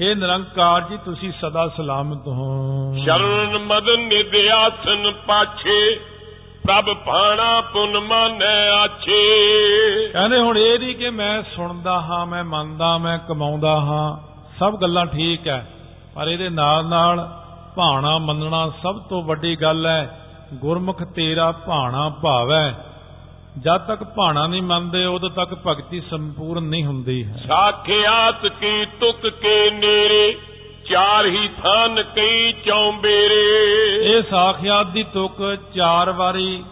ਇਹ 0.00 0.16
ਨਿਰੰਕਾਰ 0.16 0.80
ਜੀ 0.80 0.98
ਤੁਸੀਂ 1.04 1.32
ਸਦਾ 1.32 1.68
ਸਲਾਮਤ 1.68 2.28
ਹੋ। 2.28 2.94
ਸ਼ਰਨ 3.04 3.58
ਮਦਨ 3.58 4.00
ਨਿਧਿਆਸਨ 4.00 5.12
ਪਾਛੇ 5.26 6.00
ਪ੍ਰਭ 6.66 6.94
ਭਾਣਾ 6.94 7.60
ਪੁਨ 7.60 7.98
ਮਾਨੈ 7.98 8.70
ਆਛੇ। 8.70 9.22
ਕਹਿੰਦੇ 10.12 10.40
ਹੁਣ 10.40 10.58
ਇਹ 10.58 10.78
ਨਹੀਂ 10.78 10.94
ਕਿ 10.94 11.10
ਮੈਂ 11.10 11.42
ਸੁਣਦਾ 11.42 12.00
ਹਾਂ 12.00 12.26
ਮੈਂ 12.26 12.44
ਮੰਨਦਾ 12.44 12.98
ਮੈਂ 12.98 13.18
ਕਮਾਉਂਦਾ 13.18 13.76
ਹਾਂ। 13.80 14.16
ਸਭ 14.58 14.76
ਗੱਲਾਂ 14.76 15.06
ਠੀਕ 15.06 15.48
ਹੈ 15.48 15.70
ਪਰ 16.14 16.28
ਇਹਦੇ 16.28 16.48
ਨਾਲ 16.48 16.84
ਨਾਲ 16.84 17.28
ਭਾਣਾ 17.76 18.18
ਮੰਨਣਾ 18.18 18.68
ਸਭ 18.82 18.98
ਤੋਂ 19.08 19.22
ਵੱਡੀ 19.22 19.56
ਗੱਲ 19.56 19.86
ਹੈ 19.86 20.20
ਗੁਰਮੁਖ 20.54 21.02
ਤੇਰਾ 21.02 21.50
ਭਾਣਾ 21.52 22.08
ਭਾਵੈ। 22.22 22.74
ਜਦ 23.58 23.86
ਤੱਕ 23.86 24.04
ਭਾਣਾ 24.04 24.46
ਨਹੀਂ 24.46 24.62
ਮੰਨਦੇ 24.62 25.04
ਉਦੋਂ 25.06 25.30
ਤੱਕ 25.30 25.54
ਭਗਤੀ 25.66 26.00
ਸੰਪੂਰਨ 26.00 26.64
ਨਹੀਂ 26.64 26.84
ਹੁੰਦੀ 26.84 27.24
ਸਾਖਿਆਤ 27.46 28.46
ਕੀ 28.46 28.86
ਤੁਕ 29.00 29.28
ਕੇ 29.28 29.70
ਨੇਰੇ 29.70 30.36
ਚਾਰ 30.90 31.26
ਹੀ 31.26 31.48
ਥਾਨ 31.62 32.02
ਕਈ 32.02 32.52
ਚੌਂਬੇਰੇ। 32.52 33.46
ਇਹ 34.02 34.22
ਸਾਖਿਆਤ 34.30 34.86
ਦੀ 34.86 35.02
ਤੁਕ 35.02 35.42
ਚਾਰ 35.74 36.10
ਵਾਰੀ 36.10 36.64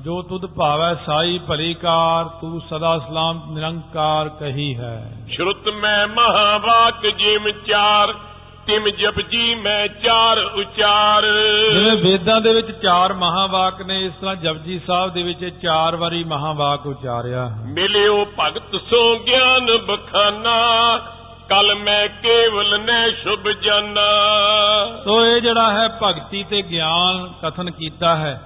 ਜੋ 0.00 0.22
ਤੁਧ 0.22 0.46
ਭਾਵੈ 0.46 0.94
ਸਾਈ 1.06 1.38
ਭਲੀਕਾਰ 1.48 2.24
ਤੂੰ 2.40 2.60
ਸਦਾ 2.60 2.98
ਸਲਾਮ 2.98 3.40
ਨਿਰੰਕਾਰ 3.54 4.28
ਕਹੀ 4.28 4.74
ਹੈ। 4.76 5.12
ਸ਼ਰੁਤ 5.28 5.68
ਮੈਂ 5.68 6.06
ਮਹਾਵਾਕ 6.06 7.06
ਜਿਮ 7.06 7.50
ਚਾਰ 7.66 8.14
ਤਿਮ 8.68 8.88
ਜਪਜੀ 8.88 9.54
ਮੈਂ 9.54 9.88
ਚਾਰ 9.88 10.38
ਉਚਾਰ। 10.38 11.26
ਜਿਵੇਂ 11.72 11.96
ਵੇਦਾਂ 11.96 12.40
ਦੇ 12.40 12.52
ਵਿੱਚ 12.54 12.70
ਚਾਰ 12.70 13.12
ਮਹਾਵਾਕ 13.12 13.82
ਨੇ 13.82 14.04
ਇਸ 14.04 14.12
ਤਰ੍ਹਾਂ 14.20 14.34
ਜਪਜੀ 14.36 14.80
ਸਾਹਿਬ 14.86 15.12
ਦੇ 15.12 15.22
ਵਿੱਚ 15.22 15.44
ਚਾਰ 15.62 15.96
ਵਾਰੀ 15.96 16.24
ਮਹਾਵਾਕ 16.24 16.86
ਉਚਾਰਿਆ। 16.86 17.50
ਮਿਲਿਓ 17.66 18.24
ਭਗਤ 18.24 18.76
ਸੋ 18.90 19.18
ਗਿਆਨ 19.18 19.76
ਬਖਾਨਾ 19.76 20.56
ਕਲ 21.48 21.74
ਮੈਂ 21.74 22.08
ਕੇਵਲ 22.08 22.80
ਨੈ 22.80 23.10
ਸ਼ੁਭ 23.10 23.48
ਜਾਨਾ। 23.62 24.06
ਸੋ 25.04 25.26
ਇਹ 25.26 25.40
ਜਿਹੜਾ 25.40 25.72
ਹੈ 25.72 25.88
ਭਗਤੀ 26.02 26.42
ਤੇ 26.50 26.62
ਗਿਆਨ 26.62 27.28
ਕਥਨ 27.42 27.70
ਕੀਤਾ 27.70 28.16
ਹੈ। 28.16 28.40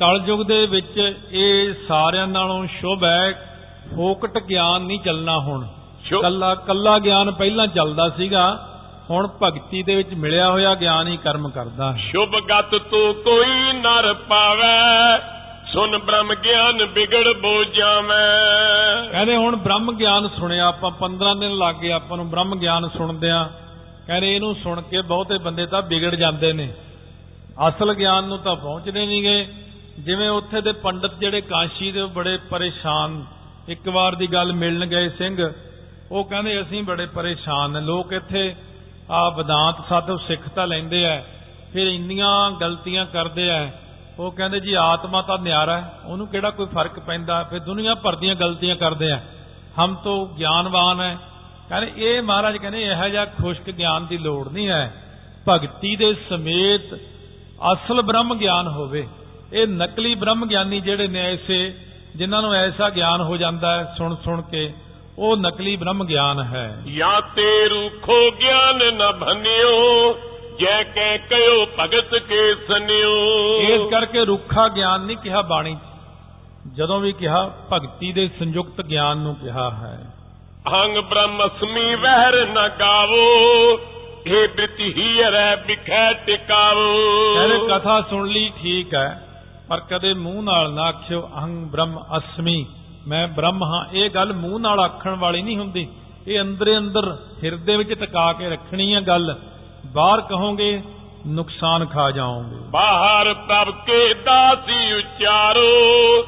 ਕਲਯੁਗ 0.00 0.46
ਦੇ 0.46 0.66
ਵਿੱਚ 0.66 1.14
ਇਹ 1.30 1.74
ਸਾਰਿਆਂ 1.88 2.26
ਨਾਲੋਂ 2.26 2.66
ਸ਼ੁਭ 2.66 3.04
ਹੈ 3.04 3.32
ਫੋਕਟ 3.96 4.38
ਗਿਆਨ 4.38 4.82
ਨਹੀਂ 4.82 5.00
ਚੱਲਣਾ 5.00 5.38
ਹੁਣ। 5.38 5.66
ਕੱਲਾ 6.22 6.54
ਕੱਲਾ 6.54 6.98
ਗਿਆਨ 6.98 7.30
ਪਹਿਲਾਂ 7.30 7.66
ਚੱਲਦਾ 7.66 8.08
ਸੀਗਾ 8.08 8.70
ਹੁਣ 9.10 9.28
ਭਗਤੀ 9.42 9.82
ਦੇ 9.82 9.94
ਵਿੱਚ 9.96 10.14
ਮਿਲਿਆ 10.14 10.50
ਹੋਇਆ 10.50 10.74
ਗਿਆਨ 10.74 11.08
ਹੀ 11.08 11.16
ਕਰਮ 11.16 11.48
ਕਰਦਾ 11.48 11.92
ਹੈ। 11.92 11.98
ਸ਼ੁਭ 11.98 12.36
ਗਤ 12.36 12.74
ਤੂੰ 12.74 13.14
ਕੋਈ 13.14 13.72
ਨਰ 13.72 14.14
ਪਾਵੈ 14.14 15.18
ਸੁਨ 15.72 15.98
ਬ੍ਰਹਮ 15.98 16.34
ਗਿਆਨ 16.34 16.84
ਵਿਗੜ 16.84 17.32
ਬੋ 17.40 17.64
ਜਾਵੇਂ। 17.64 19.10
ਕਹਿੰਦੇ 19.10 19.36
ਹੁਣ 19.36 19.56
ਬ੍ਰਹਮ 19.56 19.92
ਗਿਆਨ 19.92 20.28
ਸੁਣਿਆ 20.28 20.66
ਆਪਾਂ 20.66 20.90
15 20.90 21.34
ਦਿਨ 21.34 21.56
ਲੱਗ 21.56 21.74
ਗਏ 21.74 21.90
ਆਪਾਂ 21.90 22.16
ਨੂੰ 22.16 22.30
ਬ੍ਰਹਮ 22.30 22.58
ਗਿਆਨ 22.58 22.88
ਸੁਣਦਿਆਂ 22.88 23.48
ਕਹਿੰਦੇ 24.06 24.34
ਇਹਨੂੰ 24.36 24.54
ਸੁਣ 24.54 24.82
ਕੇ 24.82 25.02
ਬਹੁਤੇ 25.02 25.38
ਬੰਦੇ 25.38 25.66
ਤਾਂ 25.66 25.82
ਵਿਗੜ 25.82 26.14
ਜਾਂਦੇ 26.14 26.52
ਨੇ। 26.52 26.72
ਅਸਲ 27.68 27.94
ਗਿਆਨ 27.94 28.24
ਨੂੰ 28.24 28.38
ਤਾਂ 28.38 28.56
ਪਹੁੰਚਦੇ 28.56 29.06
ਨਹੀਂ 29.06 29.22
ਗਏ 29.22 29.46
ਜਿਵੇਂ 29.98 30.30
ਉੱਥੇ 30.30 30.60
ਦੇ 30.60 30.72
ਪੰਡਤ 30.72 31.18
ਜਿਹੜੇ 31.18 31.40
ਕਾਸ਼ੀ 31.40 31.92
ਦੇ 31.92 32.04
ਬੜੇ 32.04 32.38
ਪਰੇਸ਼ਾਨ। 32.50 33.24
ਇੱਕ 33.68 33.88
ਵਾਰ 33.88 34.14
ਦੀ 34.14 34.26
ਗੱਲ 34.26 34.52
ਮਿਲਣ 34.52 34.86
ਗਏ 34.86 35.08
ਸਿੰਘ। 35.08 35.52
ਉਹ 36.12 36.24
ਕਹਿੰਦੇ 36.24 36.60
ਅਸੀਂ 36.60 36.82
ਬੜੇ 36.82 37.06
ਪਰੇਸ਼ਾਨ 37.06 37.84
ਲੋਕ 37.84 38.12
ਇੱਥੇ 38.12 38.54
ਆ 39.10 39.28
ਵਿਦਾਂਤ 39.28 39.76
ਸਾਧੂ 39.88 40.16
ਸਿੱਖ 40.16 40.48
ਤਾਂ 40.48 40.66
ਲੈਂਦੇ 40.66 41.06
ਆ 41.06 41.22
ਫਿਰ 41.72 41.86
ਇੰਨੀਆਂ 41.86 42.50
ਗਲਤੀਆਂ 42.50 43.06
ਕਰਦੇ 43.06 43.50
ਆ 43.50 43.70
ਉਹ 44.18 44.30
ਕਹਿੰਦੇ 44.32 44.60
ਜੀ 44.60 44.74
ਆਤਮਾ 44.74 45.22
ਤਾਂ 45.22 45.38
ਨਿਆਰਾ 45.38 45.80
ਹੈ 45.80 45.92
ਉਹਨੂੰ 46.04 46.26
ਕਿਹੜਾ 46.28 46.50
ਕੋਈ 46.50 46.66
ਫ਼ਰਕ 46.66 46.98
ਪੈਂਦਾ? 46.98 47.42
ਫਿਰ 47.42 47.58
ਦੁਨੀਆ 47.58 47.94
ਭਰ 47.94 48.16
ਦੀਆਂ 48.16 48.34
ਗਲਤੀਆਂ 48.34 48.76
ਕਰਦੇ 48.76 49.12
ਆ 49.12 49.20
ਹਮ 49.78 49.94
ਤੋਂ 49.94 50.26
ਗਿਆਨਵਾਨ 50.26 51.00
ਹੈ 51.00 51.16
ਕਹਿੰਦੇ 51.68 51.92
ਇਹ 51.96 52.22
ਮਹਾਰਾਜ 52.22 52.56
ਕਹਿੰਦੇ 52.56 52.82
ਇਹੋ 52.82 53.08
ਜਿਹਾ 53.08 53.24
ਖੁਸ਼ਕ 53.24 53.70
ਗਿਆਨ 53.70 54.06
ਦੀ 54.06 54.18
ਲੋੜ 54.18 54.48
ਨਹੀਂ 54.48 54.68
ਹੈ 54.68 54.94
ਭਗਤੀ 55.48 55.96
ਦੇ 55.96 56.14
ਸਮੇਤ 56.30 56.94
ਅਸਲ 57.72 58.02
ਬ੍ਰਹਮ 58.02 58.34
ਗਿਆਨ 58.34 58.68
ਹੋਵੇ। 58.68 59.08
ਇਹ 59.52 59.66
ਨਕਲੀ 59.66 60.14
ਬ੍ਰਹਮ 60.14 60.46
ਗਿਆਨੀ 60.46 60.80
ਜਿਹੜੇ 60.80 61.08
ਨੇ 61.08 61.32
ਐਸੇ, 61.32 61.74
ਜਿਨ੍ਹਾਂ 62.16 62.42
ਨੂੰ 62.42 62.54
ਐਸਾ 62.54 62.90
ਗਿਆਨ 62.90 63.20
ਹੋ 63.20 63.36
ਜਾਂਦਾ 63.36 63.74
ਹੈ 63.74 63.94
ਸੁਣ 63.98 64.14
ਸੁਣ 64.24 64.42
ਕੇ। 64.42 64.74
ਉਹ 65.18 65.36
ਨਕਲੀ 65.36 65.76
ਬ੍ਰਹਮ 65.76 66.04
ਗਿਆਨ 66.04 66.40
ਹੈ। 66.40 66.82
ਜਾਂ 66.96 67.22
ਤੇ 67.22 67.68
ਰੂਖੋ 67.68 68.30
ਗਿਆਨ 68.30 68.78
ਨ 68.94 69.12
ਭਨਿਓ 69.12 70.14
ਜੈ 70.60 70.82
ਕੈ 70.82 71.16
ਕਯੋ 71.16 71.66
ਭਗਤ 71.66 72.14
ਕੇ 72.14 72.54
ਸਨਿਓ 72.54 73.12
ਇਸ 73.60 73.90
ਕਰਕੇ 73.90 74.24
ਰੁੱਖਾ 74.24 74.68
ਗਿਆਨ 74.68 75.00
ਨਹੀਂ 75.00 75.16
ਕਿਹਾ 75.16 75.42
ਬਾਣੀ 75.42 75.74
'ਚ। 75.74 75.78
ਜਦੋਂ 76.74 77.00
ਵੀ 77.00 77.12
ਕਿਹਾ 77.12 77.56
ਭਗਤੀ 77.72 78.12
ਦੇ 78.12 78.30
ਸੰਯੁਕਤ 78.38 78.80
ਗਿਆਨ 78.82 79.18
ਨੂੰ 79.18 79.34
ਕਿਹਾ 79.34 79.70
ਹੈ। 79.70 80.12
ਹੰਗ 80.72 80.98
ਬ੍ਰਹਮਸਮੀ 80.98 81.94
ਵਹਿਰ 81.94 82.46
ਨ 82.46 82.68
ਗਾਵੋ 82.80 83.24
ਏ 84.26 84.46
ਬ੍ਰਿਤੀ 84.46 84.92
ਹੀਰੈ 84.92 85.56
ਬਿਖੈ 85.56 86.12
ਟਿਕਾਵੋ। 86.12 86.94
ਕਹਿੰਦੇ 87.34 87.58
ਕਥਾ 87.68 88.00
ਸੁਣ 88.00 88.28
ਲਈ 88.28 88.52
ਠੀਕ 88.62 88.94
ਹੈ 88.94 89.28
ਪਰ 89.68 89.80
ਕਦੇ 89.80 90.14
ਮੂੰਹ 90.14 90.42
ਨਾਲ 90.42 90.72
ਨਾ 90.72 90.82
ਆਖਿਓ 90.82 91.30
ਅਹੰ 91.38 91.68
ਬ੍ਰਹਮ 91.70 92.04
ਅਸਮੀ 92.16 92.66
ਮੈਂ 93.08 93.28
ਬ੍ਰਹਮ 93.28 93.64
ਹਾਂ 93.64 93.86
ਇਹ 93.92 94.10
ਗੱਲ 94.10 94.32
ਮੂੰਹ 94.32 94.60
ਨਾਲ 94.60 94.80
ਆਖਣ 94.80 95.14
ਵਾਲੀ 95.14 95.42
ਨਹੀਂ 95.42 95.56
ਹੁੰਦੀ। 95.56 95.88
ਇਹ 96.26 96.40
ਅੰਦਰੇ 96.40 96.78
ਅੰਦਰ 96.78 97.16
ਹਿਰਦੇ 97.44 97.76
ਵਿੱਚ 97.76 97.92
ਟਿਕਾ 97.92 98.32
ਕੇ 98.32 98.48
ਰੱਖਣੀ 98.48 98.94
ਹੈ 98.94 99.00
ਗੱਲ। 99.00 99.36
ਬਾਹਰ 99.86 100.20
ਕਹੋਗੇ 100.20 100.82
ਨੁਕਸਾਨ 101.26 101.86
ਖਾ 101.86 102.10
ਜਾਓਗੇ। 102.10 102.56
ਬਾਹਰ 102.70 103.34
ਪ੍ਰਭ 103.34 103.74
ਕੇ 103.86 104.14
ਦਾਸੀ 104.14 104.92
ਉਚਾਰੋ 104.92 106.22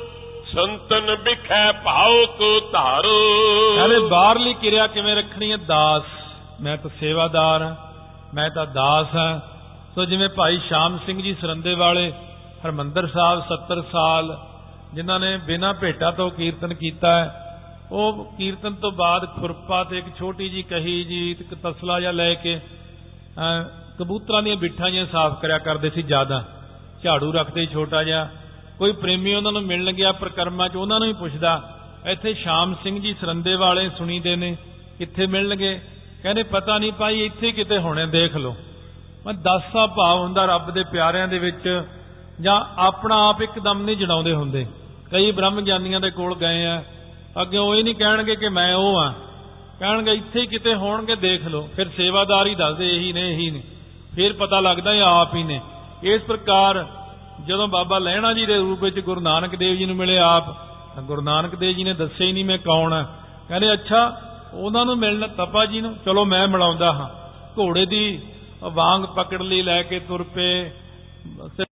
ਸੰਤਨ 0.54 1.16
ਬਿਖੈ 1.24 1.72
ਭਾਉ 1.72 2.26
ਕੋ 2.26 2.60
ਧਾਰੋ। 2.72 3.32
ਕਹਿੰਦੇ 3.76 3.98
ਬਾਹਰਲੀ 3.98 4.54
ਕਿਰਿਆ 4.54 4.86
ਕਿਵੇਂ 4.86 5.16
ਰੱਖਣੀ 5.16 5.52
ਹੈ 5.52 5.56
ਦਾਸ। 5.56 6.02
ਮੈਂ 6.60 6.76
ਤਾਂ 6.76 6.90
ਸੇਵਾਦਾਰ 7.00 7.62
ਹਾਂ 7.62 7.74
ਮੈਂ 8.34 8.50
ਤਾਂ 8.50 8.66
ਦਾਸ 8.66 9.06
ਹਾਂ। 9.16 9.40
ਸੋ 9.94 10.04
ਜਿਵੇਂ 10.04 10.28
ਭਾਈ 10.28 10.58
ਸ਼ਾਮ 10.68 10.98
ਸਿੰਘ 11.06 11.22
ਜੀ 11.22 11.34
ਸਰੰਦੇ 11.34 11.74
ਵਾਲੇ 11.74 12.12
ਹਰਮੰਦਰ 12.66 13.06
ਸਾਹਿਬ 13.06 13.42
70 13.48 13.82
ਸਾਲ 13.92 14.38
ਜਿਨ੍ਹਾਂ 14.94 15.20
ਨੇ 15.20 15.36
ਬਿਨਾਂ 15.36 15.74
ਭੇਟਾ 15.74 16.10
ਤੋਂ 16.10 16.30
ਕੀਰਤਨ 16.30 16.74
ਕੀਤਾ 16.74 17.18
ਹੈ 17.18 17.42
ਉਹ 17.92 18.34
ਕੀਰਤਨ 18.38 18.74
ਤੋਂ 18.74 18.92
ਬਾਅਦ 18.92 19.26
ਖੁਰਪਾ 19.40 19.84
ਤੇ 19.84 19.98
ਇੱਕ 19.98 20.06
ਛੋਟੀ 20.18 20.48
ਜੀ 20.48 20.62
ਕਹੀ 20.62 21.04
ਜੀ 21.04 21.30
ਇੱਕ 21.30 21.54
ਤਸਲਾ 21.54 22.00
ਜਿਹਾ 22.00 22.12
ਲੈ 22.12 22.34
ਕੇ 22.34 22.56
ਅਹ, 22.56 23.64
ਕਬੂਤਰਾਂ 23.98 24.42
ਦੀਆਂ 24.42 24.56
ਬਿੱਠਾਂ 24.56 24.90
ਜਿਹੀਆਂ 24.90 25.06
ਸਾਫ਼ 25.06 25.40
ਕਰਿਆ 25.40 25.58
ਕਰਦੇ 25.58 25.90
ਸੀ 25.90 26.02
ਜ਼ਿਆਦਾ। 26.02 26.44
ਝਾੜੂ 27.02 27.32
ਰੱਖਦੇ 27.32 27.66
ਸੀ 27.66 27.72
ਛੋਟਾ 27.72 28.04
ਜਿਹਾ। 28.04 28.28
ਕੋਈ 28.78 28.92
ਪ੍ਰੇਮੀ 28.92 29.34
ਉਹਨਾਂ 29.34 29.52
ਨੂੰ 29.52 29.62
ਮਿਲਣ 29.62 29.92
ਗਿਆ 29.92 30.12
ਪ੍ਰਕਰਮਾ 30.12 30.68
'ਚ 30.68 30.76
ਉਹਨਾਂ 30.76 30.98
ਨੂੰ 31.00 31.08
ਹੀ 31.08 31.12
ਪੁੱਛਦਾ 31.12 31.80
ਇੱਥੇ 32.06 32.34
ਸ਼ਾਮ 32.34 32.74
ਸਿੰਘ 32.74 33.00
ਜੀ 33.00 33.14
ਸਰੰਦੇ 33.20 33.54
ਵਾਲੇ 33.54 33.90
ਸੁਣੀਦੇ 33.98 34.36
ਨੇ 34.36 34.56
ਕਿੱਥੇ 34.98 35.26
ਮਿਲਣਗੇ? 35.26 35.80
ਕਹਿੰਦੇ 36.22 36.42
ਪਤਾ 36.42 36.78
ਨਹੀਂ 36.78 36.92
ਭਾਈ 36.92 37.24
ਇੱਥੇ 37.24 37.52
ਕਿਤੇ 37.52 37.78
ਹੋਣੇ 37.78 38.06
ਦੇਖ 38.06 38.36
ਲਓ। 38.36 38.56
ਮੈਂ 39.26 39.34
ਦਸਾਂ 39.34 39.86
ਭਾਵ 39.88 40.18
ਹੁੰਦਾ 40.18 40.44
ਰੱਬ 40.44 40.70
ਦੇ 40.70 40.84
ਪਿਆਰਿਆਂ 40.92 41.28
ਦੇ 41.28 41.38
ਵਿੱਚ 41.38 41.82
ਜਾਂ 42.40 42.60
ਆਪਣਾ 42.78 43.28
ਆਪ 43.28 43.42
ਇੱਕਦਮ 43.42 43.82
ਨਹੀਂ 43.82 43.96
ਜਣਾਉਂਦੇ 43.96 44.34
ਹੁੰਦੇ। 44.34 44.66
ਕਈ 45.12 45.32
ਬ੍ਰਹਮ 45.32 45.60
ਗਿਆਨੀਆਂ 45.60 46.00
ਦੇ 46.00 46.10
ਕੋਲ 46.10 46.36
ਗਏ 46.36 46.66
ਆ। 46.66 46.84
ਅੱਗੇ 47.42 47.58
ਉਹ 47.58 47.74
ਇਹ 47.74 47.84
ਨਹੀਂ 47.84 47.94
ਕਹਿਣਗੇ 47.94 48.36
ਕਿ 48.36 48.48
ਮੈਂ 48.48 48.74
ਉਹ 48.74 48.98
ਆ। 48.98 49.12
ਕਹਿਣਗੇ, 49.80 50.12
ਇੱਥੇ 50.12 50.40
ਹੀ 50.40 50.46
ਕਿਤੇ 50.46 50.74
ਹੋਣਗੇ, 50.74 51.16
ਦੇਖ 51.16 51.46
ਲਓ। 51.46 51.68
ਫਿਰ 51.76 51.88
ਸੇਵਾਦਾਰ 51.88 52.46
ਹੀ 52.46 52.54
ਦੱਸਦੇ, 52.54 52.96
ਇਹੀ 52.96 53.12
ਨੇ 53.12 53.30
ਇਹੀ 53.30 53.50
ਨੇ। 53.50 53.62
ਫਿਰ 54.14 54.32
ਪਤਾ 54.32 54.60
ਲੱਗਦਾ 54.60 54.92
ਇਹ 54.92 55.02
ਆਪ 55.02 55.34
ਹੀ 55.34 55.42
ਨੇ। 55.42 55.60
ਇਸ 56.02 56.22
ਪ੍ਰਕਾਰ 56.22 56.86
ਜਦੋਂ 57.46 57.68
ਬਾਬਾ 57.68 57.98
ਲਹਿਣਾ 57.98 58.32
ਜੀ 58.32 58.46
ਦੇ 58.46 58.56
ਰੂਪ 58.56 58.82
ਵਿੱਚ 58.82 59.00
ਗੁਰੂ 59.00 59.20
ਨਾਨਕ 59.20 59.56
ਦੇਵ 59.56 59.76
ਜੀ 59.76 59.84
ਨੂੰ 59.84 59.96
ਮਿਲੇ 59.96 60.18
ਆਪ, 60.18 60.44
ਤਾਂ 60.94 61.02
ਗੁਰੂ 61.02 61.20
ਨਾਨਕ 61.20 61.54
ਦੇਵ 61.54 61.76
ਜੀ 61.76 61.84
ਨੇ 61.84 61.92
ਦੱਸਿਆ 61.92 62.26
ਹੀ 62.26 62.32
ਨਹੀਂ 62.32 62.44
ਮੈਂ 62.44 62.58
ਕੌਣ 62.58 62.92
ਆ। 62.92 63.02
ਕਹਿੰਦੇ, 63.48 63.72
ਅੱਛਾ, 63.72 64.20
ਉਹਨਾਂ 64.54 64.84
ਨੂੰ 64.84 64.96
ਮਿਲਣਾ, 64.96 65.26
ਤਪਾ 65.26 65.66
ਜੀ 65.66 65.80
ਨੂੰ, 65.80 65.96
ਚਲੋ 66.04 66.24
ਮੈਂ 66.24 66.48
ਮਿਲਾਉਂਦਾ 66.48 66.92
ਹਾਂ। 66.92 67.08
ਘੋੜੇ 67.58 67.86
ਦੀ 67.86 68.22
ਵਾਂਗ 68.62 69.02
ਪਕੜ 69.02 69.42
ਲਈ 69.42 69.62
ਲੈ 69.62 69.82
ਕੇ 69.82 70.00
ਤੁਰ 70.00 70.22
ਪਏ। 70.22 70.70
ਤੇ 71.58 71.65